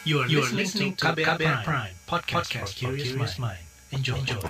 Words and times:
You 0.00 0.24
are, 0.24 0.26
you 0.32 0.40
are 0.40 0.48
listening 0.48 0.96
to 0.96 1.12
KBR, 1.12 1.36
Prime, 1.36 1.60
Prime 1.60 1.92
podcast, 2.08 2.48
podcast 2.48 2.72
for 2.80 2.96
curious 2.96 3.36
mind. 3.36 3.60
Enjoy. 3.92 4.16
Enjoy. 4.16 4.40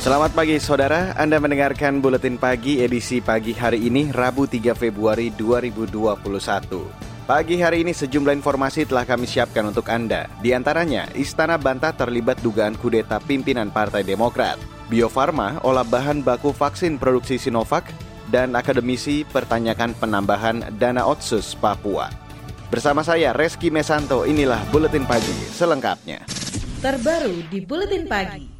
Selamat 0.00 0.32
pagi 0.32 0.56
saudara, 0.56 1.12
Anda 1.20 1.36
mendengarkan 1.36 2.00
Buletin 2.00 2.40
Pagi 2.40 2.80
edisi 2.80 3.20
pagi 3.20 3.52
hari 3.52 3.92
ini 3.92 4.08
Rabu 4.08 4.48
3 4.48 4.72
Februari 4.72 5.36
2021. 5.36 7.11
Pagi 7.22 7.54
hari 7.62 7.86
ini 7.86 7.94
sejumlah 7.94 8.34
informasi 8.34 8.82
telah 8.82 9.06
kami 9.06 9.30
siapkan 9.30 9.62
untuk 9.62 9.86
Anda. 9.86 10.26
Di 10.42 10.50
antaranya, 10.58 11.06
Istana 11.14 11.54
Bantah 11.54 11.94
terlibat 11.94 12.42
dugaan 12.42 12.74
kudeta 12.74 13.22
pimpinan 13.22 13.70
Partai 13.70 14.02
Demokrat. 14.02 14.58
Bio 14.90 15.06
Farma 15.06 15.62
olah 15.62 15.86
bahan 15.86 16.26
baku 16.26 16.50
vaksin 16.50 16.98
produksi 16.98 17.38
Sinovac 17.38 17.94
dan 18.26 18.58
akademisi 18.58 19.22
pertanyakan 19.22 19.94
penambahan 20.02 20.66
dana 20.82 21.06
otsus 21.06 21.54
Papua. 21.54 22.10
Bersama 22.74 23.06
saya 23.06 23.30
Reski 23.30 23.70
Mesanto, 23.70 24.26
inilah 24.26 24.58
Buletin 24.74 25.06
Pagi 25.06 25.46
selengkapnya. 25.54 26.26
Terbaru 26.82 27.38
di 27.46 27.62
Buletin 27.62 28.10
Pagi. 28.10 28.50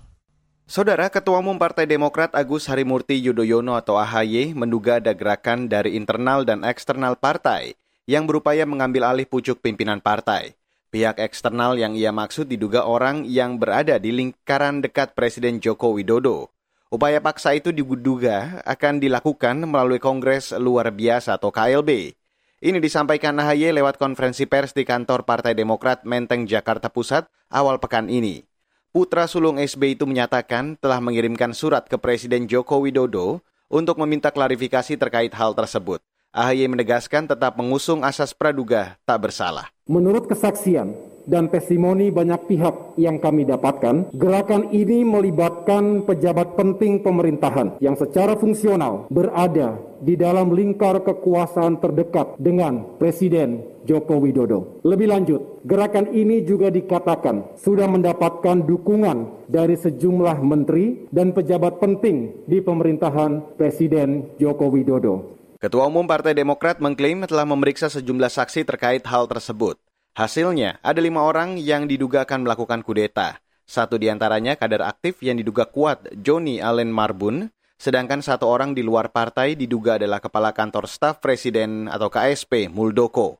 Saudara 0.70 1.10
Ketua 1.10 1.42
Umum 1.42 1.59
Partai 1.59 1.90
Demokrat 1.90 2.30
Agus 2.30 2.70
Harimurti 2.70 3.18
Yudhoyono 3.18 3.74
atau 3.74 3.98
AHY 3.98 4.54
menduga 4.54 5.02
ada 5.02 5.10
gerakan 5.18 5.66
dari 5.66 5.98
internal 5.98 6.46
dan 6.46 6.62
eksternal 6.62 7.18
partai 7.18 7.81
yang 8.12 8.29
berupaya 8.29 8.69
mengambil 8.69 9.09
alih 9.09 9.25
pucuk 9.25 9.65
pimpinan 9.65 10.05
partai. 10.05 10.52
Pihak 10.93 11.16
eksternal 11.16 11.80
yang 11.80 11.97
ia 11.97 12.12
maksud 12.12 12.45
diduga 12.45 12.85
orang 12.85 13.25
yang 13.25 13.57
berada 13.57 13.97
di 13.97 14.12
lingkaran 14.12 14.85
dekat 14.85 15.16
Presiden 15.16 15.57
Joko 15.65 15.96
Widodo. 15.96 16.52
Upaya 16.93 17.24
paksa 17.24 17.57
itu 17.57 17.73
diduga 17.73 18.60
akan 18.69 19.01
dilakukan 19.01 19.65
melalui 19.65 19.96
Kongres 19.96 20.52
Luar 20.60 20.93
Biasa 20.93 21.41
atau 21.41 21.49
KLB. 21.49 22.13
Ini 22.60 22.77
disampaikan 22.85 23.32
AHY 23.41 23.73
lewat 23.80 23.96
konferensi 23.96 24.45
pers 24.45 24.76
di 24.76 24.85
kantor 24.85 25.24
Partai 25.24 25.57
Demokrat 25.57 26.04
Menteng, 26.04 26.45
Jakarta 26.45 26.93
Pusat 26.93 27.32
awal 27.49 27.80
pekan 27.80 28.13
ini. 28.13 28.45
Putra 28.93 29.24
sulung 29.24 29.57
SB 29.57 29.97
itu 29.97 30.04
menyatakan 30.04 30.76
telah 30.76 31.01
mengirimkan 31.01 31.57
surat 31.57 31.88
ke 31.88 31.97
Presiden 31.97 32.45
Joko 32.45 32.85
Widodo 32.85 33.41
untuk 33.73 33.97
meminta 33.97 34.29
klarifikasi 34.29 35.01
terkait 35.01 35.32
hal 35.32 35.57
tersebut. 35.57 36.04
AHY 36.33 36.65
menegaskan 36.65 37.29
tetap 37.29 37.61
mengusung 37.61 38.01
asas 38.01 38.33
praduga 38.33 38.97
tak 39.05 39.29
bersalah. 39.29 39.69
Menurut 39.85 40.25
kesaksian 40.33 40.97
dan 41.29 41.52
testimoni 41.52 42.09
banyak 42.09 42.49
pihak 42.49 42.97
yang 42.97 43.21
kami 43.21 43.45
dapatkan, 43.45 44.09
gerakan 44.16 44.73
ini 44.73 45.05
melibatkan 45.05 46.09
pejabat 46.09 46.57
penting 46.57 47.05
pemerintahan 47.05 47.77
yang 47.85 48.01
secara 48.01 48.33
fungsional 48.41 49.13
berada 49.13 49.77
di 50.01 50.16
dalam 50.16 50.57
lingkar 50.57 51.05
kekuasaan 51.05 51.85
terdekat 51.85 52.41
dengan 52.41 52.97
Presiden 52.97 53.60
Joko 53.85 54.16
Widodo. 54.16 54.80
Lebih 54.88 55.13
lanjut, 55.13 55.41
gerakan 55.69 56.16
ini 56.16 56.49
juga 56.49 56.73
dikatakan 56.73 57.60
sudah 57.60 57.85
mendapatkan 57.93 58.65
dukungan 58.65 59.47
dari 59.53 59.77
sejumlah 59.77 60.41
menteri 60.41 61.13
dan 61.13 61.37
pejabat 61.37 61.77
penting 61.77 62.49
di 62.49 62.65
pemerintahan 62.65 63.60
Presiden 63.60 64.33
Joko 64.41 64.72
Widodo. 64.72 65.41
Ketua 65.62 65.87
Umum 65.87 66.10
Partai 66.10 66.34
Demokrat 66.34 66.82
mengklaim 66.82 67.22
telah 67.22 67.47
memeriksa 67.47 67.87
sejumlah 67.87 68.34
saksi 68.34 68.66
terkait 68.66 69.06
hal 69.06 69.31
tersebut. 69.31 69.78
Hasilnya, 70.10 70.82
ada 70.82 70.99
lima 70.99 71.22
orang 71.22 71.54
yang 71.54 71.87
diduga 71.87 72.27
akan 72.27 72.43
melakukan 72.43 72.82
kudeta. 72.82 73.38
Satu 73.62 73.94
di 73.94 74.10
antaranya 74.10 74.59
kader 74.59 74.82
aktif 74.82 75.22
yang 75.22 75.38
diduga 75.38 75.71
kuat, 75.71 76.03
Joni 76.19 76.59
Allen 76.59 76.91
Marbun, 76.91 77.47
sedangkan 77.78 78.27
satu 78.27 78.50
orang 78.50 78.75
di 78.75 78.82
luar 78.82 79.14
partai 79.14 79.54
diduga 79.54 80.03
adalah 80.03 80.19
Kepala 80.19 80.50
Kantor 80.50 80.91
Staf 80.91 81.22
Presiden 81.22 81.86
atau 81.86 82.10
KSP, 82.10 82.66
Muldoko. 82.66 83.38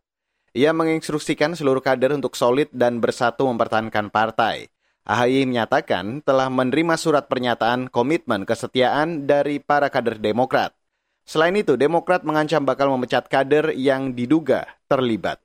Ia 0.55 0.71
menginstruksikan 0.71 1.59
seluruh 1.59 1.83
kader 1.83 2.15
untuk 2.15 2.39
solid 2.39 2.71
dan 2.71 3.03
bersatu 3.03 3.51
mempertahankan 3.51 4.15
partai. 4.15 4.71
AHY 5.03 5.51
menyatakan 5.51 6.23
telah 6.23 6.47
menerima 6.47 6.95
surat 6.95 7.27
pernyataan 7.27 7.91
komitmen 7.91 8.47
kesetiaan 8.47 9.27
dari 9.27 9.59
para 9.59 9.91
kader 9.91 10.23
Demokrat. 10.23 10.71
Selain 11.23 11.55
itu, 11.55 11.79
Demokrat 11.79 12.23
mengancam 12.23 12.63
bakal 12.63 12.91
memecat 12.95 13.27
kader 13.27 13.75
yang 13.75 14.15
diduga 14.15 14.67
terlibat. 14.87 15.43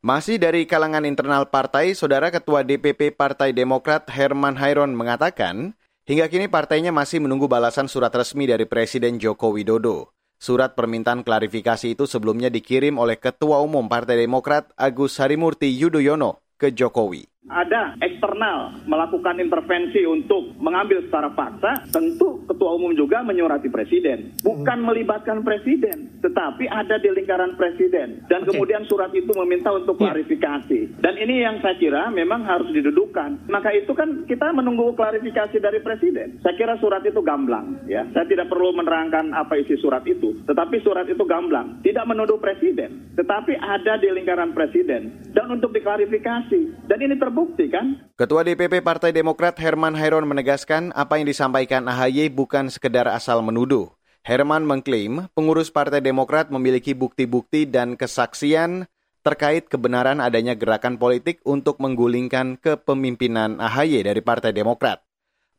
Masih 0.00 0.40
dari 0.40 0.64
kalangan 0.64 1.04
internal 1.04 1.46
partai, 1.48 1.92
Saudara 1.92 2.32
Ketua 2.32 2.64
DPP 2.64 3.14
Partai 3.14 3.52
Demokrat 3.52 4.08
Herman 4.08 4.56
Hairon 4.56 4.96
mengatakan, 4.96 5.76
hingga 6.08 6.26
kini 6.32 6.48
partainya 6.48 6.90
masih 6.90 7.20
menunggu 7.20 7.46
balasan 7.46 7.86
surat 7.86 8.10
resmi 8.10 8.48
dari 8.48 8.64
Presiden 8.64 9.20
Joko 9.20 9.52
Widodo. 9.54 10.10
Surat 10.40 10.72
permintaan 10.72 11.20
klarifikasi 11.20 11.94
itu 11.94 12.08
sebelumnya 12.08 12.48
dikirim 12.48 12.96
oleh 12.96 13.20
Ketua 13.20 13.60
Umum 13.60 13.86
Partai 13.92 14.24
Demokrat 14.24 14.72
Agus 14.74 15.20
Harimurti 15.20 15.68
Yudhoyono 15.68 16.40
ke 16.56 16.72
Jokowi 16.72 17.29
ada 17.48 17.96
eksternal 18.04 18.84
melakukan 18.84 19.40
intervensi 19.40 20.04
untuk 20.04 20.52
mengambil 20.60 21.00
secara 21.08 21.32
paksa, 21.32 21.88
tentu 21.88 22.44
ketua 22.44 22.76
umum 22.76 22.92
juga 22.92 23.24
menyurati 23.24 23.72
presiden. 23.72 24.36
Bukan 24.44 24.84
hmm. 24.84 24.86
melibatkan 24.92 25.40
presiden, 25.40 26.20
tetapi 26.20 26.68
ada 26.68 27.00
di 27.00 27.08
lingkaran 27.08 27.56
presiden. 27.56 28.20
Dan 28.28 28.44
okay. 28.44 28.52
kemudian 28.52 28.84
surat 28.84 29.08
itu 29.16 29.32
meminta 29.32 29.72
untuk 29.72 29.96
iya. 29.96 30.12
klarifikasi. 30.12 31.00
Dan 31.00 31.16
ini 31.16 31.40
yang 31.40 31.64
saya 31.64 31.80
kira 31.80 32.12
memang 32.12 32.44
harus 32.44 32.68
didudukan. 32.76 33.48
Maka 33.48 33.72
itu 33.72 33.96
kan 33.96 34.28
kita 34.28 34.52
menunggu 34.52 34.92
klarifikasi 34.92 35.56
dari 35.56 35.80
presiden. 35.80 36.36
Saya 36.44 36.52
kira 36.60 36.76
surat 36.76 37.00
itu 37.08 37.24
gamblang. 37.24 37.88
ya. 37.88 38.04
Saya 38.12 38.28
tidak 38.28 38.52
perlu 38.52 38.76
menerangkan 38.76 39.32
apa 39.32 39.56
isi 39.56 39.80
surat 39.80 40.04
itu. 40.04 40.36
Tetapi 40.44 40.84
surat 40.84 41.08
itu 41.08 41.24
gamblang. 41.24 41.80
Tidak 41.80 42.04
menuduh 42.04 42.36
presiden, 42.36 43.16
tetapi 43.16 43.56
ada 43.56 43.96
di 43.96 44.12
lingkaran 44.12 44.52
presiden. 44.52 45.32
Dan 45.32 45.56
untuk 45.56 45.72
diklarifikasi. 45.72 46.84
Dan 46.84 46.98
ini 47.00 47.16
ter 47.16 47.29
terbukti 47.30 47.70
kan? 47.70 48.10
Ketua 48.18 48.42
DPP 48.42 48.82
Partai 48.82 49.14
Demokrat 49.14 49.54
Herman 49.54 49.94
Hairon 49.94 50.26
menegaskan 50.26 50.90
apa 50.98 51.22
yang 51.22 51.30
disampaikan 51.30 51.86
AHY 51.86 52.34
bukan 52.34 52.66
sekedar 52.66 53.06
asal 53.06 53.38
menuduh. 53.46 53.94
Herman 54.26 54.66
mengklaim 54.66 55.30
pengurus 55.32 55.70
Partai 55.70 56.02
Demokrat 56.02 56.50
memiliki 56.50 56.92
bukti-bukti 56.92 57.70
dan 57.70 57.94
kesaksian 57.94 58.90
terkait 59.22 59.70
kebenaran 59.70 60.18
adanya 60.18 60.58
gerakan 60.58 60.98
politik 60.98 61.38
untuk 61.46 61.78
menggulingkan 61.78 62.58
kepemimpinan 62.58 63.62
AHY 63.62 64.10
dari 64.10 64.20
Partai 64.20 64.50
Demokrat. 64.50 65.06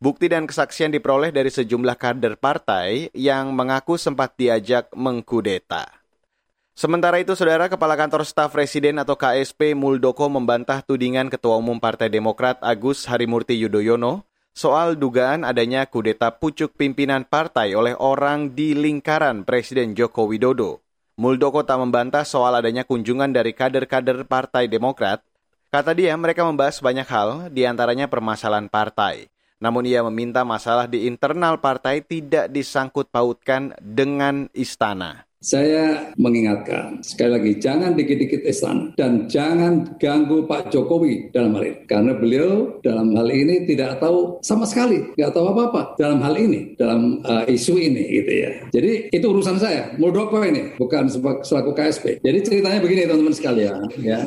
Bukti 0.02 0.28
dan 0.28 0.50
kesaksian 0.50 0.92
diperoleh 0.92 1.32
dari 1.32 1.54
sejumlah 1.54 1.96
kader 1.96 2.36
partai 2.36 3.14
yang 3.16 3.54
mengaku 3.54 3.96
sempat 4.02 4.34
diajak 4.34 4.90
mengkudeta. 4.98 6.01
Sementara 6.72 7.20
itu, 7.20 7.36
Saudara 7.36 7.68
Kepala 7.68 8.00
Kantor 8.00 8.24
Staf 8.24 8.56
Presiden 8.56 8.96
atau 8.98 9.20
KSP 9.20 9.76
Muldoko 9.76 10.32
membantah 10.32 10.80
tudingan 10.80 11.28
Ketua 11.28 11.60
Umum 11.60 11.78
Partai 11.84 12.08
Demokrat 12.08 12.58
Agus 12.64 13.04
Harimurti 13.12 13.60
Yudhoyono 13.60 14.24
soal 14.52 15.00
dugaan 15.00 15.48
adanya 15.48 15.88
kudeta 15.88 16.32
pucuk 16.32 16.76
pimpinan 16.76 17.24
partai 17.28 17.76
oleh 17.76 17.96
orang 17.96 18.56
di 18.56 18.76
lingkaran 18.76 19.44
Presiden 19.44 19.96
Joko 19.96 20.28
Widodo. 20.28 20.84
Muldoko 21.20 21.68
tak 21.68 21.80
membantah 21.80 22.24
soal 22.24 22.56
adanya 22.56 22.88
kunjungan 22.88 23.36
dari 23.36 23.52
kader-kader 23.52 24.24
Partai 24.26 24.72
Demokrat. 24.72 25.22
Kata 25.72 25.96
dia, 25.96 26.16
mereka 26.20 26.44
membahas 26.44 26.84
banyak 26.84 27.08
hal, 27.08 27.30
di 27.52 27.64
antaranya 27.64 28.12
permasalahan 28.12 28.68
partai. 28.68 29.32
Namun 29.62 29.86
ia 29.86 30.02
meminta 30.02 30.42
masalah 30.42 30.90
di 30.90 31.06
internal 31.06 31.62
partai 31.62 32.02
tidak 32.02 32.50
disangkut 32.50 33.08
pautkan 33.14 33.78
dengan 33.80 34.50
istana. 34.58 35.31
Saya 35.42 36.14
mengingatkan, 36.22 37.02
sekali 37.02 37.34
lagi, 37.34 37.52
jangan 37.58 37.98
dikit-dikit 37.98 38.46
istana 38.46 38.94
dan 38.94 39.26
jangan 39.26 39.98
ganggu 39.98 40.46
Pak 40.46 40.70
Jokowi 40.70 41.34
dalam 41.34 41.58
hal 41.58 41.66
ini. 41.66 41.78
Karena 41.90 42.14
beliau 42.14 42.78
dalam 42.86 43.10
hal 43.18 43.26
ini 43.34 43.66
tidak 43.66 43.98
tahu 43.98 44.38
sama 44.46 44.70
sekali, 44.70 45.02
nggak 45.18 45.34
tahu 45.34 45.50
apa-apa 45.50 45.98
dalam 45.98 46.22
hal 46.22 46.38
ini, 46.38 46.78
dalam 46.78 47.26
uh, 47.26 47.42
isu 47.50 47.74
ini 47.74 48.22
gitu 48.22 48.32
ya. 48.38 48.52
Jadi 48.70 49.10
itu 49.10 49.26
urusan 49.26 49.58
saya, 49.58 49.90
Muldoko 49.98 50.46
ini, 50.46 50.78
bukan 50.78 51.10
selaku 51.42 51.74
KSP. 51.74 52.22
Jadi 52.22 52.40
ceritanya 52.46 52.78
begini 52.78 53.10
teman-teman 53.10 53.34
sekalian, 53.34 53.82
ya. 53.98 54.22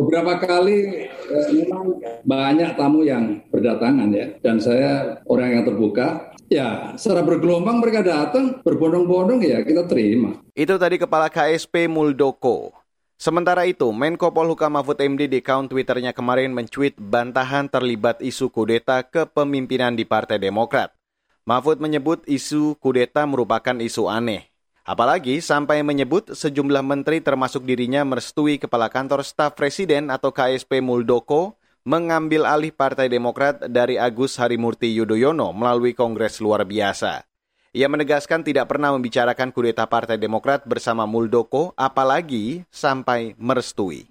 Beberapa 0.00 0.40
kali 0.40 1.04
uh, 1.28 1.48
memang 1.60 2.00
banyak 2.24 2.72
tamu 2.72 3.04
yang 3.04 3.36
berdatangan 3.52 4.08
ya, 4.16 4.32
dan 4.40 4.56
saya 4.64 5.20
orang 5.28 5.60
yang 5.60 5.64
terbuka, 5.68 6.32
Ya, 6.54 6.94
secara 6.94 7.26
bergelombang 7.26 7.82
mereka 7.82 8.06
datang, 8.06 8.62
berbondong-bondong 8.62 9.42
ya 9.42 9.66
kita 9.66 9.90
terima. 9.90 10.38
Itu 10.54 10.78
tadi 10.78 11.02
Kepala 11.02 11.26
KSP 11.26 11.90
Muldoko. 11.90 12.70
Sementara 13.18 13.66
itu, 13.66 13.90
Menko 13.90 14.30
Polhukam 14.30 14.78
Mahfud 14.78 15.02
MD 15.02 15.26
di 15.26 15.42
account 15.42 15.74
Twitternya 15.74 16.14
kemarin 16.14 16.54
mencuit 16.54 16.94
bantahan 16.94 17.66
terlibat 17.66 18.22
isu 18.22 18.54
kudeta 18.54 19.02
kepemimpinan 19.02 19.98
di 19.98 20.06
Partai 20.06 20.38
Demokrat. 20.38 20.94
Mahfud 21.42 21.82
menyebut 21.82 22.22
isu 22.30 22.78
kudeta 22.78 23.26
merupakan 23.26 23.74
isu 23.74 24.06
aneh. 24.06 24.46
Apalagi 24.86 25.42
sampai 25.42 25.82
menyebut 25.82 26.38
sejumlah 26.38 26.86
menteri 26.86 27.18
termasuk 27.18 27.66
dirinya 27.66 28.06
merestui 28.06 28.62
Kepala 28.62 28.86
Kantor 28.86 29.26
Staf 29.26 29.58
Presiden 29.58 30.06
atau 30.06 30.30
KSP 30.30 30.78
Muldoko 30.78 31.58
mengambil 31.84 32.48
alih 32.48 32.72
Partai 32.72 33.12
Demokrat 33.12 33.60
dari 33.68 34.00
Agus 34.00 34.40
Harimurti 34.40 34.88
Yudhoyono 34.96 35.52
melalui 35.52 35.92
Kongres 35.92 36.40
luar 36.40 36.64
biasa. 36.64 37.28
Ia 37.76 37.92
menegaskan 37.92 38.40
tidak 38.40 38.72
pernah 38.72 38.96
membicarakan 38.96 39.52
kudeta 39.52 39.84
Partai 39.84 40.16
Demokrat 40.16 40.64
bersama 40.64 41.04
Muldoko, 41.04 41.76
apalagi 41.76 42.64
sampai 42.72 43.36
merestui. 43.36 44.08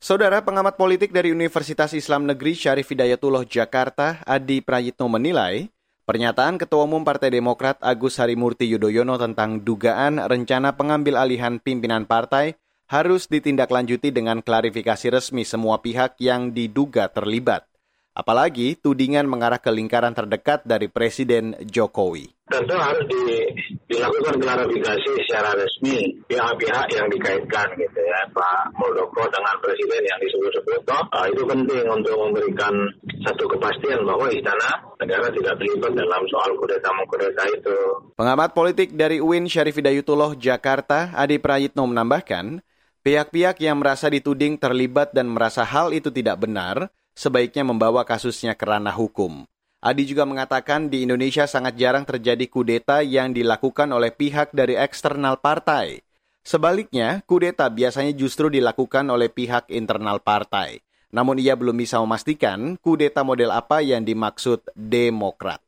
Saudara 0.00 0.40
pengamat 0.40 0.80
politik 0.80 1.12
dari 1.12 1.30
Universitas 1.30 1.92
Islam 1.92 2.26
Negeri 2.26 2.56
Syarif 2.56 2.88
Hidayatullah 2.90 3.44
Jakarta, 3.44 4.24
Adi 4.24 4.64
Prayitno 4.64 5.12
menilai, 5.12 5.68
pernyataan 6.08 6.56
Ketua 6.56 6.88
Umum 6.88 7.04
Partai 7.04 7.30
Demokrat 7.30 7.76
Agus 7.84 8.16
Harimurti 8.16 8.64
Yudhoyono 8.66 9.20
tentang 9.20 9.60
dugaan 9.60 10.16
rencana 10.16 10.72
pengambil 10.74 11.20
alihan 11.20 11.60
pimpinan 11.60 12.08
partai 12.08 12.56
harus 12.90 13.30
ditindaklanjuti 13.30 14.10
dengan 14.10 14.42
klarifikasi 14.42 15.14
resmi 15.14 15.46
semua 15.46 15.78
pihak 15.78 16.18
yang 16.18 16.50
diduga 16.50 17.06
terlibat. 17.06 17.62
Apalagi 18.10 18.74
tudingan 18.74 19.30
mengarah 19.30 19.62
ke 19.62 19.70
lingkaran 19.70 20.10
terdekat 20.10 20.66
dari 20.66 20.90
Presiden 20.90 21.54
Jokowi. 21.62 22.26
Tentu 22.50 22.74
harus 22.74 23.06
di, 23.06 23.46
dilakukan 23.86 24.42
klarifikasi 24.42 25.10
secara 25.22 25.54
resmi 25.54 26.18
pihak-pihak 26.26 26.90
yang 26.90 27.06
dikaitkan 27.06 27.70
gitu 27.78 28.00
ya 28.02 28.26
Pak 28.34 28.74
Muldoko 28.74 29.22
dengan 29.30 29.54
Presiden 29.62 30.02
yang 30.02 30.18
disebut-sebut. 30.26 30.82
Uh, 30.90 31.26
itu 31.30 31.46
penting 31.46 31.86
untuk 31.86 32.18
memberikan 32.18 32.74
satu 33.22 33.46
kepastian 33.46 34.02
bahwa 34.02 34.26
istana 34.34 34.90
negara 34.98 35.30
tidak 35.30 35.54
terlibat 35.62 35.94
dalam 35.94 36.22
soal 36.26 36.50
kudeta 36.58 36.90
mengkudeta 36.90 37.42
itu. 37.54 37.78
Pengamat 38.18 38.50
politik 38.50 38.98
dari 38.98 39.22
UIN 39.22 39.46
Syarif 39.46 39.78
Hidayatullah 39.78 40.34
Jakarta, 40.34 41.14
Adi 41.14 41.38
Prayitno 41.38 41.86
menambahkan, 41.86 42.58
Pihak-pihak 43.00 43.56
yang 43.64 43.80
merasa 43.80 44.12
dituding 44.12 44.60
terlibat 44.60 45.16
dan 45.16 45.32
merasa 45.32 45.64
hal 45.64 45.96
itu 45.96 46.12
tidak 46.12 46.44
benar, 46.44 46.92
sebaiknya 47.16 47.64
membawa 47.64 48.04
kasusnya 48.04 48.52
ke 48.52 48.68
ranah 48.68 48.92
hukum. 48.92 49.48
Adi 49.80 50.04
juga 50.04 50.28
mengatakan 50.28 50.92
di 50.92 51.08
Indonesia 51.08 51.48
sangat 51.48 51.80
jarang 51.80 52.04
terjadi 52.04 52.44
kudeta 52.52 53.00
yang 53.00 53.32
dilakukan 53.32 53.88
oleh 53.88 54.12
pihak 54.12 54.52
dari 54.52 54.76
eksternal 54.76 55.40
partai. 55.40 56.04
Sebaliknya, 56.44 57.24
kudeta 57.24 57.72
biasanya 57.72 58.12
justru 58.12 58.52
dilakukan 58.52 59.08
oleh 59.08 59.32
pihak 59.32 59.72
internal 59.72 60.20
partai. 60.20 60.84
Namun 61.08 61.40
ia 61.40 61.56
belum 61.56 61.80
bisa 61.80 61.96
memastikan 62.04 62.76
kudeta 62.84 63.24
model 63.24 63.48
apa 63.56 63.80
yang 63.80 64.04
dimaksud 64.04 64.60
Demokrat. 64.76 65.64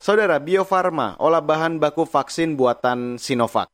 Saudara, 0.00 0.40
Bio 0.40 0.64
Farma, 0.64 1.12
olah 1.20 1.44
bahan 1.44 1.76
baku 1.76 2.08
vaksin 2.08 2.56
buatan 2.56 3.20
Sinovac. 3.20 3.73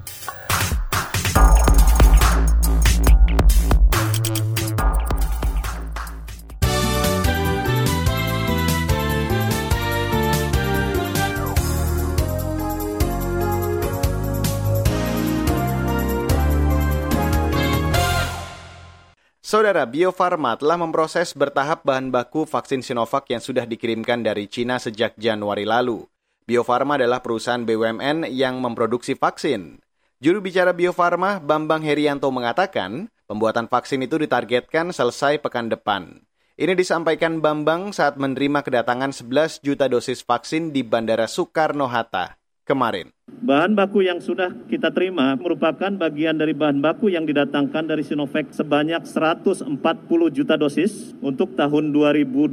Saudara, 19.51 19.83
Bio 19.83 20.15
Farma 20.15 20.55
telah 20.55 20.79
memproses 20.79 21.35
bertahap 21.35 21.83
bahan 21.83 22.07
baku 22.07 22.47
vaksin 22.47 22.79
Sinovac 22.79 23.27
yang 23.27 23.43
sudah 23.43 23.67
dikirimkan 23.67 24.23
dari 24.23 24.47
Cina 24.47 24.79
sejak 24.79 25.19
Januari 25.19 25.67
lalu. 25.67 26.07
Bio 26.47 26.63
Farma 26.63 26.95
adalah 26.95 27.19
perusahaan 27.19 27.59
BUMN 27.59 28.31
yang 28.31 28.63
memproduksi 28.63 29.11
vaksin. 29.11 29.83
Juru 30.23 30.39
bicara 30.39 30.71
Bio 30.71 30.95
Farma, 30.95 31.43
Bambang 31.43 31.83
Herianto 31.83 32.31
mengatakan, 32.31 33.11
pembuatan 33.27 33.67
vaksin 33.67 33.99
itu 34.07 34.15
ditargetkan 34.23 34.95
selesai 34.95 35.43
pekan 35.43 35.67
depan. 35.67 36.23
Ini 36.55 36.71
disampaikan 36.71 37.43
Bambang 37.43 37.91
saat 37.91 38.15
menerima 38.15 38.63
kedatangan 38.63 39.11
11 39.11 39.67
juta 39.67 39.91
dosis 39.91 40.23
vaksin 40.23 40.71
di 40.71 40.79
Bandara 40.87 41.27
Soekarno-Hatta 41.27 42.39
kemarin. 42.63 43.11
Bahan 43.41 43.73
baku 43.73 44.03
yang 44.03 44.19
sudah 44.19 44.51
kita 44.67 44.91
terima 44.91 45.33
merupakan 45.39 45.89
bagian 45.89 46.37
dari 46.37 46.51
bahan 46.51 46.83
baku 46.83 47.09
yang 47.09 47.23
didatangkan 47.23 47.87
dari 47.87 48.03
Sinovac 48.03 48.51
sebanyak 48.51 49.01
140 49.07 49.81
juta 50.29 50.59
dosis 50.59 51.15
untuk 51.23 51.55
tahun 51.55 51.95
2021 51.95 52.51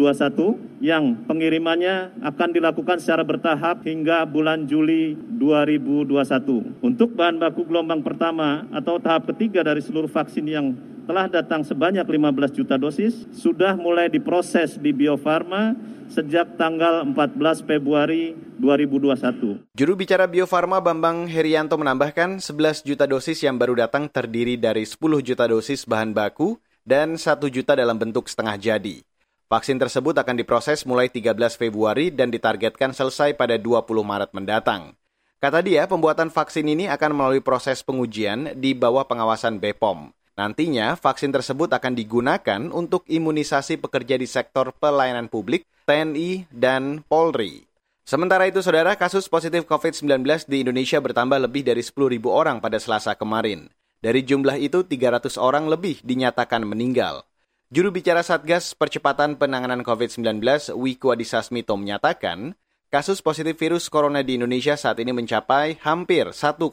yang 0.79 1.27
pengirimannya 1.27 2.23
akan 2.23 2.49
dilakukan 2.55 3.03
secara 3.03 3.27
bertahap 3.27 3.85
hingga 3.85 4.25
bulan 4.25 4.65
Juli 4.65 5.19
2021. 5.19 6.81
Untuk 6.81 7.13
bahan 7.19 7.37
baku 7.37 7.67
gelombang 7.67 8.01
pertama 8.01 8.65
atau 8.71 8.97
tahap 9.03 9.29
ketiga 9.35 9.67
dari 9.67 9.83
seluruh 9.85 10.09
vaksin 10.09 10.47
yang 10.47 10.73
telah 11.09 11.25
datang 11.25 11.65
sebanyak 11.65 12.05
15 12.05 12.53
juta 12.53 12.77
dosis 12.77 13.25
sudah 13.33 13.73
mulai 13.81 14.13
diproses 14.13 14.77
di 14.77 14.93
Bio 14.93 15.17
Farma 15.17 15.73
sejak 16.13 16.61
tanggal 16.61 17.01
14 17.17 17.65
Februari 17.65 18.37
2021. 18.61 19.65
Juru 19.73 19.93
bicara 19.97 20.29
Bio 20.29 20.45
Farma 20.45 20.68
Bambang 20.77 21.25
Herianto 21.25 21.81
menambahkan 21.81 22.45
11 22.45 22.85
juta 22.85 23.09
dosis 23.09 23.41
yang 23.41 23.57
baru 23.57 23.73
datang 23.73 24.13
terdiri 24.13 24.61
dari 24.61 24.85
10 24.85 25.01
juta 25.25 25.49
dosis 25.49 25.89
bahan 25.89 26.13
baku 26.13 26.61
dan 26.85 27.17
1 27.17 27.41
juta 27.49 27.73
dalam 27.73 27.97
bentuk 27.97 28.29
setengah 28.29 28.61
jadi. 28.61 29.01
Vaksin 29.49 29.81
tersebut 29.81 30.13
akan 30.13 30.37
diproses 30.37 30.85
mulai 30.85 31.09
13 31.09 31.33
Februari 31.57 32.13
dan 32.13 32.29
ditargetkan 32.29 32.93
selesai 32.93 33.33
pada 33.33 33.57
20 33.57 33.89
Maret 34.05 34.37
mendatang. 34.37 34.93
Kata 35.41 35.65
dia, 35.65 35.89
pembuatan 35.89 36.29
vaksin 36.29 36.69
ini 36.69 36.85
akan 36.93 37.17
melalui 37.17 37.41
proses 37.41 37.81
pengujian 37.81 38.53
di 38.53 38.77
bawah 38.77 39.09
pengawasan 39.09 39.57
BPOM. 39.57 40.13
Nantinya, 40.35 40.99
vaksin 40.99 41.31
tersebut 41.31 41.71
akan 41.71 41.95
digunakan 41.97 42.61
untuk 42.75 43.09
imunisasi 43.09 43.79
pekerja 43.79 44.19
di 44.19 44.27
sektor 44.27 44.75
pelayanan 44.75 45.31
publik, 45.31 45.65
TNI, 45.89 46.51
dan 46.51 47.07
Polri. 47.07 47.68
Sementara 48.09 48.49
itu, 48.49 48.65
saudara, 48.65 48.97
kasus 48.97 49.29
positif 49.29 49.69
COVID-19 49.69 50.25
di 50.49 50.65
Indonesia 50.65 50.97
bertambah 50.97 51.45
lebih 51.45 51.61
dari 51.61 51.85
10.000 51.85 52.25
orang 52.33 52.57
pada 52.57 52.81
selasa 52.81 53.13
kemarin. 53.13 53.69
Dari 54.01 54.25
jumlah 54.25 54.57
itu, 54.57 54.81
300 54.81 55.37
orang 55.37 55.69
lebih 55.69 56.01
dinyatakan 56.01 56.65
meninggal. 56.65 57.29
Juru 57.69 57.93
bicara 57.93 58.25
Satgas 58.25 58.73
Percepatan 58.73 59.37
Penanganan 59.37 59.85
COVID-19, 59.85 60.41
Wiku 60.73 61.13
Adhisa 61.13 61.45
Smito 61.45 61.77
menyatakan, 61.77 62.57
kasus 62.89 63.21
positif 63.21 63.61
virus 63.61 63.93
corona 63.93 64.25
di 64.25 64.41
Indonesia 64.41 64.73
saat 64.81 64.97
ini 65.05 65.13
mencapai 65.13 65.77
hampir 65.85 66.33
1,1 66.33 66.65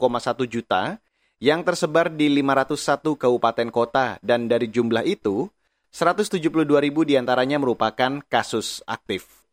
juta 0.48 0.96
yang 1.36 1.60
tersebar 1.68 2.08
di 2.16 2.32
501 2.32 3.12
kabupaten 3.12 3.68
kota 3.68 4.16
dan 4.24 4.48
dari 4.48 4.72
jumlah 4.72 5.04
itu, 5.04 5.52
172 5.92 6.40
ribu 6.80 7.04
di 7.04 7.20
antaranya 7.20 7.60
merupakan 7.60 8.24
kasus 8.24 8.80
aktif. 8.88 9.45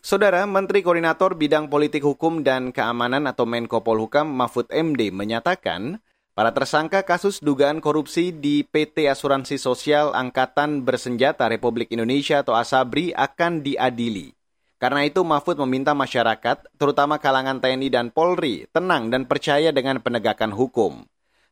Saudara 0.00 0.48
Menteri 0.48 0.80
Koordinator 0.80 1.36
Bidang 1.36 1.68
Politik 1.68 2.00
Hukum 2.08 2.40
dan 2.40 2.72
Keamanan 2.72 3.28
atau 3.28 3.44
Menko 3.44 3.84
Polhukam 3.84 4.32
Mahfud 4.32 4.64
MD 4.72 5.12
menyatakan, 5.12 6.00
para 6.32 6.56
tersangka 6.56 7.04
kasus 7.04 7.36
dugaan 7.44 7.84
korupsi 7.84 8.32
di 8.32 8.64
PT 8.64 9.12
Asuransi 9.12 9.60
Sosial 9.60 10.16
Angkatan 10.16 10.88
Bersenjata 10.88 11.52
Republik 11.52 11.92
Indonesia 11.92 12.40
atau 12.40 12.56
ASABRI 12.56 13.12
akan 13.12 13.60
diadili. 13.60 14.32
Karena 14.80 15.04
itu 15.04 15.20
Mahfud 15.20 15.60
meminta 15.68 15.92
masyarakat, 15.92 16.64
terutama 16.80 17.20
kalangan 17.20 17.60
TNI 17.60 17.92
dan 17.92 18.08
Polri, 18.08 18.64
tenang 18.72 19.12
dan 19.12 19.28
percaya 19.28 19.68
dengan 19.68 20.00
penegakan 20.00 20.56
hukum. 20.56 21.04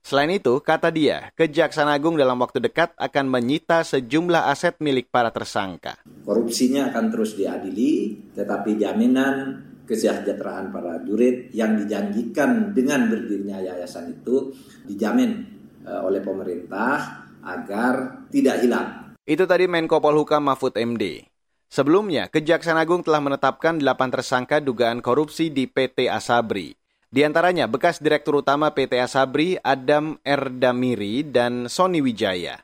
Selain 0.03 0.31
itu, 0.33 0.63
kata 0.65 0.89
dia, 0.89 1.35
Kejaksaan 1.37 1.91
Agung 1.91 2.17
dalam 2.17 2.41
waktu 2.41 2.65
dekat 2.65 2.97
akan 2.97 3.29
menyita 3.29 3.85
sejumlah 3.85 4.49
aset 4.49 4.81
milik 4.81 5.13
para 5.13 5.29
tersangka. 5.29 6.01
Korupsinya 6.25 6.89
akan 6.95 7.05
terus 7.13 7.37
diadili, 7.37 8.17
tetapi 8.33 8.79
jaminan 8.81 9.65
kesejahteraan 9.89 10.69
para 10.69 11.01
jurid 11.01 11.49
yang 11.57 11.81
dijanjikan 11.81 12.77
dengan 12.77 13.09
berdirinya 13.09 13.65
yayasan 13.65 14.21
itu 14.21 14.53
dijamin 14.85 15.49
eh, 15.89 16.01
oleh 16.05 16.21
pemerintah 16.21 17.29
agar 17.41 18.29
tidak 18.29 18.61
hilang. 18.61 18.89
Itu 19.25 19.45
tadi 19.49 19.65
Menko 19.65 20.01
Polhukam 20.01 20.45
Mahfud 20.45 20.77
MD. 20.77 21.25
Sebelumnya, 21.69 22.33
Kejaksaan 22.33 22.81
Agung 22.81 23.05
telah 23.05 23.21
menetapkan 23.21 23.77
8 23.77 24.09
tersangka 24.09 24.57
dugaan 24.57 25.05
korupsi 25.05 25.53
di 25.53 25.69
PT 25.69 26.09
Asabri. 26.09 26.73
Di 27.09 27.25
antaranya 27.25 27.65
bekas 27.65 28.05
Direktur 28.05 28.45
Utama 28.45 28.69
PT 28.77 29.01
Asabri 29.01 29.57
Adam 29.65 30.21
Erdamiri 30.21 31.25
dan 31.25 31.65
Sony 31.65 32.05
Wijaya. 32.05 32.61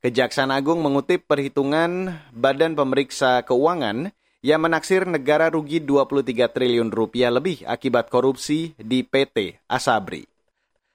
Kejaksaan 0.00 0.48
Agung 0.48 0.80
mengutip 0.80 1.28
perhitungan 1.28 2.16
Badan 2.32 2.72
Pemeriksa 2.72 3.44
Keuangan 3.44 4.08
yang 4.40 4.64
menaksir 4.64 5.04
negara 5.04 5.52
rugi 5.52 5.84
23 5.84 6.24
triliun 6.24 6.88
rupiah 6.88 7.28
lebih 7.28 7.68
akibat 7.68 8.08
korupsi 8.08 8.72
di 8.80 9.04
PT 9.04 9.60
Asabri. 9.68 10.24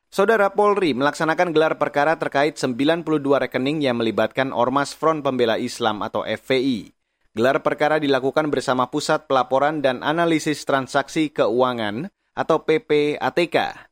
Saudara 0.09 0.49
Polri 0.49 0.97
melaksanakan 0.97 1.53
gelar 1.53 1.77
perkara 1.77 2.17
terkait 2.17 2.57
92 2.57 3.05
rekening 3.21 3.85
yang 3.85 4.01
melibatkan 4.01 4.49
Ormas 4.49 4.97
Front 4.97 5.21
Pembela 5.21 5.61
Islam 5.61 6.01
atau 6.01 6.25
FPI. 6.25 6.97
Gelar 7.37 7.61
perkara 7.61 8.01
dilakukan 8.01 8.49
bersama 8.49 8.89
Pusat 8.89 9.29
Pelaporan 9.29 9.85
dan 9.85 10.01
Analisis 10.01 10.65
Transaksi 10.65 11.29
Keuangan 11.29 12.09
atau 12.37 12.61
PPATK. 12.61 13.89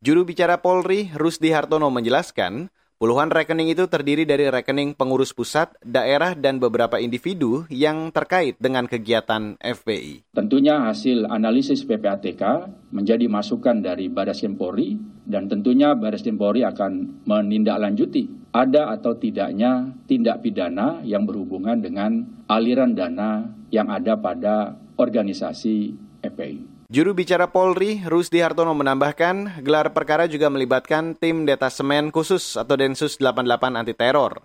Juru 0.00 0.22
bicara 0.22 0.62
Polri, 0.62 1.10
Rusdi 1.12 1.50
Hartono 1.50 1.90
menjelaskan, 1.90 2.72
puluhan 2.96 3.28
rekening 3.28 3.74
itu 3.74 3.84
terdiri 3.84 4.24
dari 4.24 4.48
rekening 4.48 4.96
pengurus 4.96 5.36
pusat, 5.36 5.76
daerah, 5.84 6.32
dan 6.32 6.56
beberapa 6.56 6.96
individu 6.96 7.68
yang 7.68 8.08
terkait 8.08 8.56
dengan 8.56 8.88
kegiatan 8.88 9.60
FPI. 9.60 10.32
Tentunya 10.32 10.88
hasil 10.88 11.28
analisis 11.28 11.84
PPATK 11.84 12.72
menjadi 12.96 13.28
masukan 13.28 13.82
dari 13.84 14.08
Baris 14.08 14.40
Polri 14.56 14.96
dan 15.28 15.52
tentunya 15.52 15.92
Baris 15.92 16.24
Polri 16.32 16.64
akan 16.64 17.26
menindaklanjuti 17.28 18.54
ada 18.56 18.96
atau 18.96 19.20
tidaknya 19.20 19.92
tindak 20.08 20.40
pidana 20.40 21.04
yang 21.04 21.28
berhubungan 21.28 21.76
dengan 21.76 22.24
aliran 22.48 22.96
dana 22.96 23.52
yang 23.68 23.92
ada 23.92 24.16
pada 24.16 24.80
organisasi 24.96 25.92
FPI. 26.24 26.79
Juru 26.90 27.14
bicara 27.14 27.54
Polri, 27.54 28.02
Rusdi 28.02 28.42
Hartono 28.42 28.74
menambahkan, 28.74 29.62
gelar 29.62 29.94
perkara 29.94 30.26
juga 30.26 30.50
melibatkan 30.50 31.14
tim 31.14 31.46
detasemen 31.46 32.10
khusus 32.10 32.58
atau 32.58 32.74
Densus 32.74 33.14
88 33.22 33.78
anti 33.78 33.94
teror. 33.94 34.42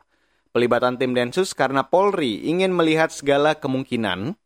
Pelibatan 0.54 1.02
tim 1.02 1.18
Densus 1.18 1.58
karena 1.58 1.90
Polri 1.90 2.46
ingin 2.46 2.70
melihat 2.70 3.10
segala 3.10 3.58
kemungkinan 3.58 4.38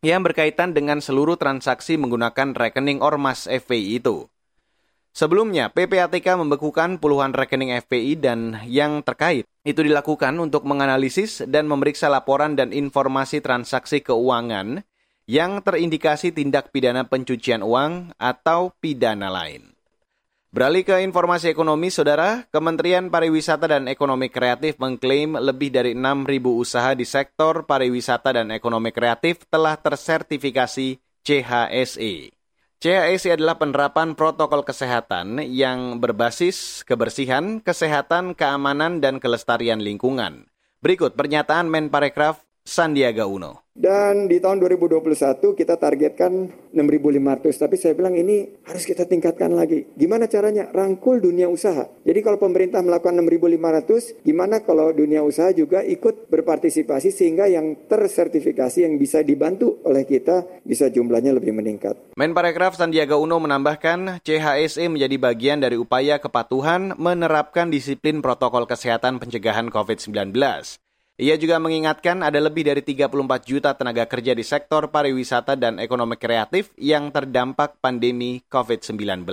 yang 0.00 0.20
berkaitan 0.24 0.72
dengan 0.72 1.04
seluruh 1.04 1.36
transaksi 1.36 2.00
menggunakan 2.00 2.56
rekening 2.56 3.04
Ormas 3.04 3.44
FPI 3.44 4.00
itu. 4.00 4.32
Sebelumnya, 5.12 5.68
PPATK 5.68 6.40
membekukan 6.40 6.96
puluhan 6.96 7.36
rekening 7.36 7.76
FPI 7.84 8.16
dan 8.16 8.64
yang 8.64 9.04
terkait. 9.04 9.44
Itu 9.60 9.84
dilakukan 9.84 10.40
untuk 10.40 10.64
menganalisis 10.64 11.44
dan 11.44 11.68
memeriksa 11.68 12.08
laporan 12.08 12.56
dan 12.56 12.72
informasi 12.72 13.44
transaksi 13.44 14.00
keuangan 14.00 14.88
yang 15.26 15.58
terindikasi 15.58 16.30
tindak 16.30 16.70
pidana 16.70 17.02
pencucian 17.02 17.66
uang 17.66 18.14
atau 18.16 18.70
pidana 18.78 19.26
lain. 19.26 19.76
Beralih 20.54 20.88
ke 20.88 21.04
informasi 21.04 21.52
ekonomi, 21.52 21.92
Saudara, 21.92 22.48
Kementerian 22.48 23.12
Pariwisata 23.12 23.68
dan 23.68 23.92
Ekonomi 23.92 24.32
Kreatif 24.32 24.80
mengklaim 24.80 25.36
lebih 25.36 25.68
dari 25.68 25.92
6.000 25.92 26.32
usaha 26.48 26.96
di 26.96 27.04
sektor 27.04 27.68
pariwisata 27.68 28.40
dan 28.40 28.48
ekonomi 28.54 28.88
kreatif 28.88 29.44
telah 29.52 29.76
tersertifikasi 29.76 30.96
CHSE. 31.26 32.32
CHSI 32.80 33.30
adalah 33.36 33.60
penerapan 33.60 34.16
protokol 34.16 34.64
kesehatan 34.64 35.44
yang 35.44 36.00
berbasis 36.00 36.86
kebersihan, 36.88 37.60
kesehatan, 37.60 38.32
keamanan, 38.32 39.04
dan 39.04 39.20
kelestarian 39.20 39.82
lingkungan. 39.82 40.48
Berikut 40.80 41.18
pernyataan 41.18 41.68
Menparekraf 41.68 42.46
Sandiaga 42.64 43.28
Uno. 43.28 43.65
Dan 43.76 44.24
di 44.24 44.40
tahun 44.40 44.56
2021 44.64 45.52
kita 45.52 45.76
targetkan 45.76 46.48
6.500, 46.72 47.60
tapi 47.60 47.76
saya 47.76 47.92
bilang 47.92 48.16
ini 48.16 48.56
harus 48.64 48.88
kita 48.88 49.04
tingkatkan 49.04 49.52
lagi. 49.52 49.84
Gimana 49.92 50.24
caranya? 50.32 50.72
Rangkul 50.72 51.20
dunia 51.20 51.52
usaha. 51.52 51.84
Jadi 52.08 52.24
kalau 52.24 52.40
pemerintah 52.40 52.80
melakukan 52.80 53.20
6.500, 53.20 54.24
gimana 54.24 54.64
kalau 54.64 54.96
dunia 54.96 55.20
usaha 55.20 55.52
juga 55.52 55.84
ikut 55.84 56.32
berpartisipasi 56.32 57.12
sehingga 57.12 57.52
yang 57.52 57.76
tersertifikasi 57.84 58.88
yang 58.88 58.96
bisa 58.96 59.20
dibantu 59.20 59.84
oleh 59.84 60.08
kita 60.08 60.64
bisa 60.64 60.88
jumlahnya 60.88 61.36
lebih 61.36 61.52
meningkat. 61.52 62.16
Menparekraf 62.16 62.80
Sandiaga 62.80 63.20
Uno 63.20 63.36
menambahkan, 63.44 64.24
CHSE 64.24 64.88
menjadi 64.88 65.20
bagian 65.20 65.60
dari 65.60 65.76
upaya 65.76 66.16
kepatuhan 66.16 66.96
menerapkan 66.96 67.68
disiplin 67.68 68.24
protokol 68.24 68.64
kesehatan 68.64 69.20
pencegahan 69.20 69.68
COVID-19. 69.68 70.32
Ia 71.16 71.40
juga 71.40 71.56
mengingatkan 71.56 72.20
ada 72.20 72.36
lebih 72.36 72.68
dari 72.68 72.84
34 72.84 73.08
juta 73.48 73.72
tenaga 73.72 74.04
kerja 74.04 74.36
di 74.36 74.44
sektor 74.44 74.92
pariwisata 74.92 75.56
dan 75.56 75.80
ekonomi 75.80 76.20
kreatif 76.20 76.76
yang 76.76 77.08
terdampak 77.08 77.80
pandemi 77.80 78.44
COVID-19. 78.52 79.24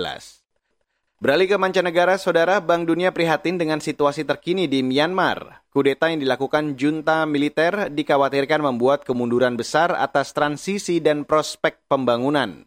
Beralih 1.20 1.44
ke 1.44 1.56
mancanegara, 1.60 2.16
Saudara 2.16 2.64
Bank 2.64 2.88
Dunia 2.88 3.12
prihatin 3.12 3.60
dengan 3.60 3.84
situasi 3.84 4.24
terkini 4.24 4.64
di 4.64 4.80
Myanmar. 4.80 5.60
Kudeta 5.68 6.08
yang 6.08 6.24
dilakukan 6.24 6.80
junta 6.80 7.28
militer 7.28 7.92
dikhawatirkan 7.92 8.64
membuat 8.64 9.04
kemunduran 9.04 9.52
besar 9.52 9.92
atas 9.92 10.32
transisi 10.32 11.04
dan 11.04 11.28
prospek 11.28 11.84
pembangunan. 11.84 12.64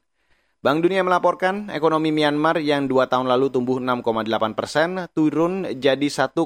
Bank 0.61 0.85
Dunia 0.85 1.01
melaporkan 1.01 1.73
ekonomi 1.73 2.13
Myanmar 2.13 2.61
yang 2.61 2.85
dua 2.85 3.09
tahun 3.09 3.25
lalu 3.25 3.49
tumbuh 3.49 3.81
6,8 3.81 4.53
persen 4.53 5.09
turun 5.17 5.65
jadi 5.73 6.05
1,7 6.05 6.37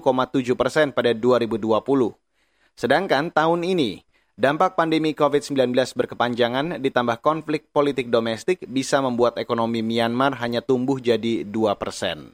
persen 0.56 0.96
pada 0.96 1.12
2020. 1.12 2.31
Sedangkan 2.76 3.30
tahun 3.30 3.64
ini, 3.64 4.02
dampak 4.40 4.74
pandemi 4.80 5.14
COVID-19 5.14 5.76
berkepanjangan 5.76 6.82
ditambah 6.82 7.22
konflik 7.22 7.70
politik 7.70 8.10
domestik 8.10 8.66
bisa 8.66 9.00
membuat 9.00 9.38
ekonomi 9.38 9.86
Myanmar 9.86 10.40
hanya 10.42 10.66
tumbuh 10.66 10.98
jadi 10.98 11.46
2 11.46 11.78
persen. 11.78 12.34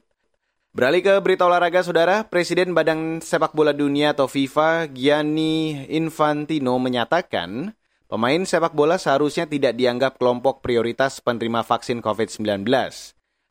Beralih 0.77 1.01
ke 1.01 1.15
berita 1.25 1.49
olahraga, 1.49 1.81
Saudara. 1.81 2.21
Presiden 2.21 2.77
Badan 2.77 3.17
Sepak 3.17 3.57
Bola 3.57 3.73
Dunia 3.73 4.13
atau 4.13 4.29
FIFA, 4.29 4.85
Gianni 4.93 5.89
Infantino 5.89 6.77
menyatakan, 6.77 7.73
pemain 8.05 8.45
sepak 8.45 8.77
bola 8.77 9.01
seharusnya 9.01 9.49
tidak 9.49 9.73
dianggap 9.73 10.21
kelompok 10.21 10.61
prioritas 10.61 11.17
penerima 11.17 11.65
vaksin 11.65 11.97
COVID-19. 11.99 12.69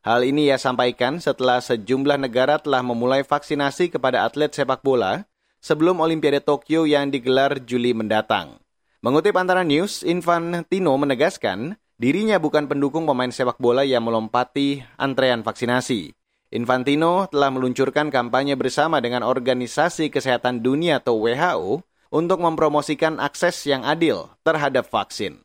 Hal 0.06 0.20
ini 0.22 0.54
ia 0.54 0.56
sampaikan 0.56 1.18
setelah 1.18 1.58
sejumlah 1.58 2.14
negara 2.14 2.62
telah 2.62 2.78
memulai 2.78 3.26
vaksinasi 3.26 3.90
kepada 3.90 4.22
atlet 4.22 4.54
sepak 4.54 4.86
bola 4.86 5.26
sebelum 5.60 6.02
Olimpiade 6.02 6.42
Tokyo 6.44 6.84
yang 6.84 7.08
digelar 7.10 7.60
Juli 7.62 7.92
mendatang. 7.92 8.60
Mengutip 9.04 9.36
antara 9.38 9.62
news, 9.62 10.02
Infantino 10.02 10.96
menegaskan 10.98 11.78
dirinya 11.96 12.36
bukan 12.42 12.66
pendukung 12.66 13.06
pemain 13.06 13.30
sepak 13.30 13.60
bola 13.60 13.86
yang 13.86 14.04
melompati 14.04 14.82
antrean 14.98 15.46
vaksinasi. 15.46 16.10
Infantino 16.54 17.26
telah 17.26 17.50
meluncurkan 17.50 18.08
kampanye 18.08 18.54
bersama 18.54 19.02
dengan 19.02 19.26
Organisasi 19.26 20.14
Kesehatan 20.14 20.62
Dunia 20.62 21.02
atau 21.02 21.18
WHO 21.22 21.82
untuk 22.14 22.38
mempromosikan 22.38 23.18
akses 23.18 23.66
yang 23.66 23.82
adil 23.82 24.30
terhadap 24.46 24.86
vaksin. 24.86 25.42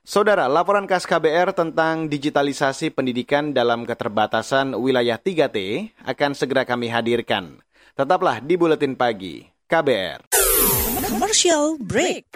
Saudara, 0.00 0.48
laporan 0.48 0.88
KAS 0.88 1.04
KBR 1.04 1.52
tentang 1.52 2.08
digitalisasi 2.08 2.90
pendidikan 2.90 3.52
dalam 3.52 3.84
keterbatasan 3.84 4.72
wilayah 4.72 5.20
3T 5.20 5.90
akan 6.08 6.32
segera 6.32 6.64
kami 6.64 6.88
hadirkan. 6.88 7.60
Tetaplah 8.00 8.40
di 8.40 8.56
Buletin 8.56 8.96
Pagi 8.96 9.44
KBR. 9.68 10.32
Commercial 11.04 11.76
break. 11.76 12.32